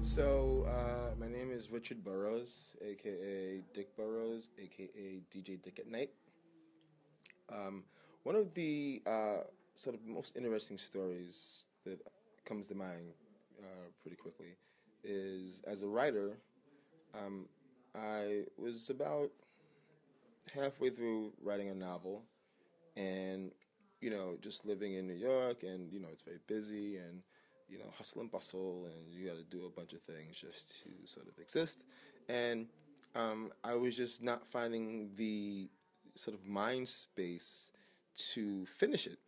So, 0.00 0.66
uh, 0.68 1.14
my 1.20 1.28
name 1.28 1.50
is 1.50 1.70
Richard 1.70 2.02
Burrows, 2.02 2.74
aka 2.82 3.62
Dick 3.74 3.96
Burrows, 3.96 4.48
aka 4.58 5.20
DJ 5.32 5.62
Dick 5.62 5.78
at 5.78 5.88
Night. 5.90 6.10
Um, 7.52 7.84
one 8.22 8.36
of 8.36 8.54
the 8.54 9.02
uh, 9.06 9.44
sort 9.74 9.96
of 9.96 10.06
most 10.06 10.36
interesting 10.36 10.78
stories 10.78 11.68
that 11.84 12.00
comes 12.44 12.66
to 12.68 12.74
mind 12.74 13.12
uh, 13.60 13.88
pretty 14.02 14.16
quickly 14.16 14.56
is 15.02 15.62
as 15.66 15.82
a 15.82 15.86
writer, 15.86 16.36
um, 17.14 17.46
I 17.94 18.44
was 18.56 18.90
about 18.90 19.30
halfway 20.54 20.90
through 20.90 21.32
writing 21.42 21.68
a 21.68 21.74
novel 21.74 22.22
and 22.96 23.52
you 24.00 24.10
know 24.10 24.36
just 24.40 24.66
living 24.66 24.94
in 24.94 25.06
new 25.06 25.14
york 25.14 25.62
and 25.62 25.92
you 25.92 26.00
know 26.00 26.08
it's 26.10 26.22
very 26.22 26.40
busy 26.48 26.96
and 26.96 27.22
you 27.68 27.78
know 27.78 27.84
hustle 27.96 28.20
and 28.20 28.30
bustle 28.30 28.86
and 28.86 29.14
you 29.14 29.26
got 29.26 29.36
to 29.36 29.44
do 29.44 29.64
a 29.66 29.70
bunch 29.70 29.92
of 29.92 30.02
things 30.02 30.36
just 30.40 30.82
to 30.82 30.88
sort 31.04 31.28
of 31.28 31.38
exist. 31.38 31.84
And 32.28 32.66
um, 33.14 33.52
i 33.64 33.74
was 33.74 33.96
just 33.96 34.22
not 34.22 34.46
finding 34.46 35.10
the 35.16 35.68
sort 36.14 36.36
of 36.36 36.46
mind 36.46 36.88
space 36.88 37.70
to 38.32 38.66
finish 38.66 39.06
it. 39.06 39.18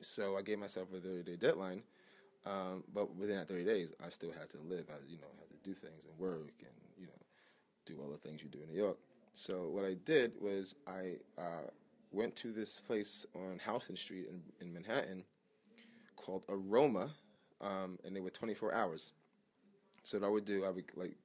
So 0.00 0.36
i 0.36 0.42
gave 0.42 0.58
myself 0.58 0.88
a 0.92 0.98
30 0.98 1.22
day 1.22 1.36
deadline 1.36 1.82
um, 2.44 2.84
but 2.92 3.16
within 3.16 3.36
that 3.36 3.48
30 3.48 3.64
days 3.64 3.92
i 4.04 4.08
still 4.10 4.32
had 4.32 4.48
to 4.50 4.58
live. 4.58 4.86
I 4.90 4.98
you 5.08 5.18
know 5.18 5.26
had 5.38 5.50
to 5.50 5.56
do 5.64 5.74
things 5.74 6.04
and 6.04 6.18
work 6.18 6.52
and 6.60 6.76
you 6.98 7.06
know 7.06 7.20
do 7.86 7.96
all 8.00 8.10
the 8.10 8.18
things 8.18 8.42
you 8.42 8.48
do 8.48 8.58
in 8.62 8.68
new 8.68 8.80
york. 8.80 8.98
So 9.38 9.68
what 9.68 9.84
I 9.84 9.94
did 10.04 10.32
was 10.40 10.74
I 10.86 11.16
uh, 11.36 11.68
went 12.10 12.34
to 12.36 12.52
this 12.52 12.80
place 12.80 13.26
on 13.34 13.60
Houston 13.68 13.94
Street 13.94 14.26
in, 14.30 14.40
in 14.66 14.72
Manhattan 14.72 15.24
called 16.16 16.44
Aroma, 16.48 17.10
um, 17.60 17.98
and 18.02 18.16
they 18.16 18.20
were 18.20 18.30
24 18.30 18.74
hours. 18.74 19.12
So 20.02 20.18
what 20.18 20.26
I 20.26 20.30
would 20.30 20.46
do, 20.46 20.64
I 20.64 20.70
would 20.70 20.86
like 20.96 21.16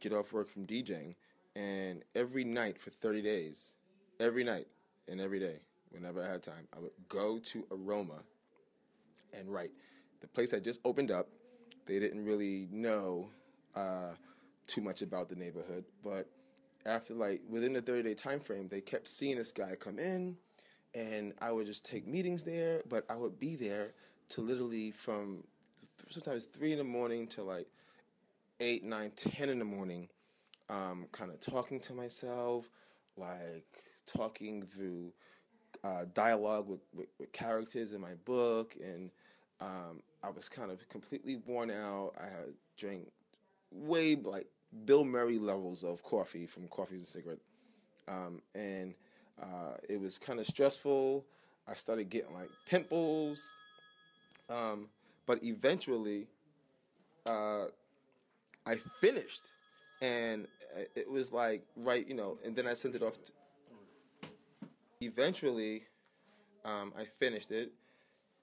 get 0.00 0.12
off 0.12 0.34
work 0.34 0.50
from 0.50 0.66
DJing, 0.66 1.14
and 1.54 2.02
every 2.14 2.44
night 2.44 2.78
for 2.78 2.90
30 2.90 3.22
days, 3.22 3.72
every 4.20 4.44
night 4.44 4.66
and 5.08 5.20
every 5.20 5.40
day, 5.40 5.60
whenever 5.90 6.22
I 6.22 6.30
had 6.30 6.42
time, 6.42 6.68
I 6.76 6.80
would 6.80 6.92
go 7.08 7.38
to 7.38 7.66
Aroma 7.70 8.22
and 9.38 9.52
write. 9.52 9.70
The 10.20 10.28
place 10.28 10.50
had 10.50 10.64
just 10.64 10.80
opened 10.84 11.10
up. 11.10 11.28
They 11.86 11.98
didn't 11.98 12.24
really 12.24 12.68
know 12.70 13.30
uh, 13.74 14.12
too 14.66 14.80
much 14.80 15.02
about 15.02 15.28
the 15.28 15.36
neighborhood, 15.36 15.84
but 16.02 16.28
after 16.86 17.14
like 17.14 17.42
within 17.48 17.72
the 17.72 17.82
30 17.82 18.02
day 18.02 18.14
time 18.14 18.40
frame 18.40 18.68
they 18.68 18.80
kept 18.80 19.08
seeing 19.08 19.36
this 19.36 19.52
guy 19.52 19.74
come 19.74 19.98
in 19.98 20.36
and 20.94 21.32
i 21.40 21.50
would 21.50 21.66
just 21.66 21.84
take 21.84 22.06
meetings 22.06 22.44
there 22.44 22.82
but 22.88 23.04
i 23.10 23.16
would 23.16 23.38
be 23.38 23.56
there 23.56 23.92
to 24.28 24.40
literally 24.40 24.90
from 24.90 25.42
sometimes 26.10 26.44
3 26.44 26.72
in 26.72 26.78
the 26.78 26.84
morning 26.84 27.26
to 27.26 27.42
like 27.42 27.66
8 28.60 28.84
9 28.84 29.12
10 29.16 29.48
in 29.48 29.58
the 29.58 29.64
morning 29.64 30.08
um, 30.68 31.06
kind 31.12 31.30
of 31.30 31.40
talking 31.40 31.78
to 31.80 31.92
myself 31.92 32.68
like 33.16 33.82
talking 34.06 34.62
through 34.62 35.12
uh, 35.84 36.04
dialogue 36.14 36.68
with, 36.68 36.80
with, 36.94 37.08
with 37.18 37.32
characters 37.32 37.92
in 37.92 38.00
my 38.00 38.14
book 38.24 38.74
and 38.82 39.10
um, 39.60 40.02
i 40.22 40.30
was 40.30 40.48
kind 40.48 40.70
of 40.70 40.88
completely 40.88 41.36
worn 41.46 41.70
out 41.70 42.12
i 42.18 42.24
had 42.24 42.54
drank 42.76 43.08
way 43.70 44.16
like 44.16 44.46
Bill 44.84 45.04
Murray 45.04 45.38
levels 45.38 45.82
of 45.84 46.02
coffee 46.02 46.46
from 46.46 46.68
Coffee 46.68 46.96
and 46.96 47.06
Cigarette, 47.06 47.38
um, 48.08 48.42
and 48.54 48.94
uh, 49.40 49.74
it 49.88 50.00
was 50.00 50.18
kind 50.18 50.38
of 50.40 50.46
stressful. 50.46 51.24
I 51.68 51.74
started 51.74 52.10
getting 52.10 52.34
like 52.34 52.50
pimples, 52.68 53.50
um, 54.50 54.88
but 55.26 55.42
eventually, 55.42 56.26
uh, 57.26 57.66
I 58.66 58.74
finished, 59.00 59.52
and 60.02 60.46
uh, 60.76 60.82
it 60.94 61.10
was 61.10 61.32
like 61.32 61.62
right, 61.76 62.06
you 62.06 62.14
know, 62.14 62.38
and 62.44 62.54
then 62.54 62.66
I 62.66 62.74
sent 62.74 62.94
it 62.94 63.02
off. 63.02 63.22
To, 63.24 63.32
eventually, 65.00 65.84
um, 66.64 66.92
I 66.98 67.04
finished 67.04 67.50
it 67.50 67.72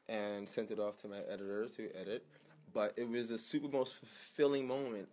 and 0.08 0.48
sent 0.48 0.72
it 0.72 0.80
off 0.80 0.98
to 0.98 1.08
my 1.08 1.20
editor 1.30 1.68
to 1.68 1.90
edit. 2.00 2.26
But 2.74 2.94
it 2.98 3.08
was 3.08 3.30
the 3.30 3.38
super 3.38 3.68
most 3.68 3.96
fulfilling 3.96 4.68
moment 4.68 5.08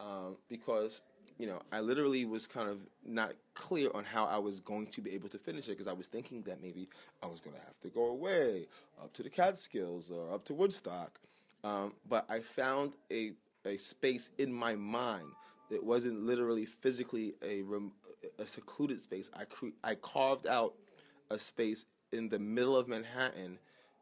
um, 0.00 0.36
because 0.48 1.02
you 1.38 1.46
know 1.46 1.60
I 1.70 1.80
literally 1.80 2.24
was 2.24 2.46
kind 2.46 2.68
of 2.68 2.78
not 3.04 3.32
clear 3.54 3.90
on 3.94 4.04
how 4.04 4.24
I 4.24 4.38
was 4.38 4.60
going 4.60 4.86
to 4.88 5.00
be 5.00 5.12
able 5.12 5.28
to 5.30 5.38
finish 5.38 5.66
it 5.66 5.72
because 5.72 5.88
I 5.88 5.92
was 5.92 6.06
thinking 6.06 6.42
that 6.42 6.62
maybe 6.62 6.88
I 7.22 7.26
was 7.26 7.40
going 7.40 7.56
to 7.56 7.62
have 7.62 7.78
to 7.80 7.88
go 7.88 8.06
away 8.06 8.66
up 9.02 9.12
to 9.14 9.22
the 9.22 9.30
Catskills 9.30 10.10
or 10.10 10.32
up 10.32 10.44
to 10.46 10.54
Woodstock, 10.54 11.20
um, 11.64 11.92
but 12.08 12.24
I 12.30 12.40
found 12.40 12.94
a 13.10 13.32
a 13.64 13.76
space 13.76 14.30
in 14.38 14.52
my 14.52 14.74
mind 14.74 15.28
that 15.70 15.84
wasn't 15.84 16.20
literally 16.26 16.64
physically 16.64 17.34
a 17.42 17.62
rem- 17.62 17.92
a 18.38 18.46
secluded 18.46 19.00
space. 19.00 19.30
I 19.38 19.44
cre- 19.44 19.76
I 19.84 19.94
carved 19.96 20.46
out 20.46 20.74
a 21.32 21.38
space 21.38 21.86
in 22.12 22.28
the 22.28 22.38
middle 22.38 22.76
of 22.76 22.86
Manhattan 22.86 23.58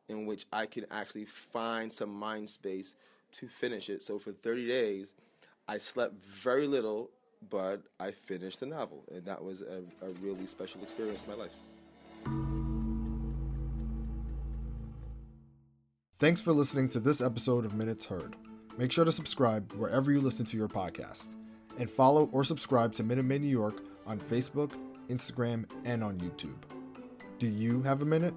in 0.09 0.27
which 0.27 0.45
I 0.53 0.67
could 0.67 0.87
actually 0.91 1.25
find 1.25 1.93
some 1.93 2.13
mind 2.13 2.51
space 2.51 2.95
to 3.33 3.47
finish 3.47 3.89
it. 3.89 4.03
So 4.03 4.19
for 4.19 4.33
30 4.33 4.67
days, 4.67 5.15
I 5.69 5.79
slept 5.79 6.21
very 6.21 6.67
little, 6.67 7.11
but 7.49 7.83
I 8.01 8.11
finished 8.11 8.59
the 8.59 8.67
novel, 8.67 9.05
and 9.15 9.25
that 9.25 9.43
was 9.43 9.63
a, 9.63 9.83
a 10.05 10.11
really 10.21 10.47
special 10.47 10.83
experience 10.83 11.25
in 11.25 11.37
my 11.37 11.45
life. 11.45 11.55
Thanks 16.19 16.41
for 16.41 16.53
listening 16.53 16.89
to 16.91 17.01
this 17.01 17.21
episode 17.21 17.65
of 17.65 17.75
Minutes 17.75 18.05
Heard. 18.05 18.37
Make 18.77 18.93
sure 18.93 19.05
to 19.05 19.13
subscribe 19.13 19.73
wherever 19.73 20.11
you 20.11 20.21
listen 20.21 20.45
to 20.47 20.57
your 20.57 20.69
podcast, 20.69 21.29
and 21.79 21.89
follow 21.89 22.29
or 22.33 22.43
subscribe 22.43 22.95
to 22.97 23.05
Minutemen 23.05 23.43
New 23.43 23.49
York 23.49 23.83
on 24.07 24.19
Facebook, 24.19 24.73
Instagram, 25.09 25.65
and 25.85 26.03
on 26.03 26.19
YouTube. 26.19 26.80
Do 27.41 27.47
you 27.47 27.81
have 27.81 28.03
a 28.03 28.05
minute? 28.05 28.35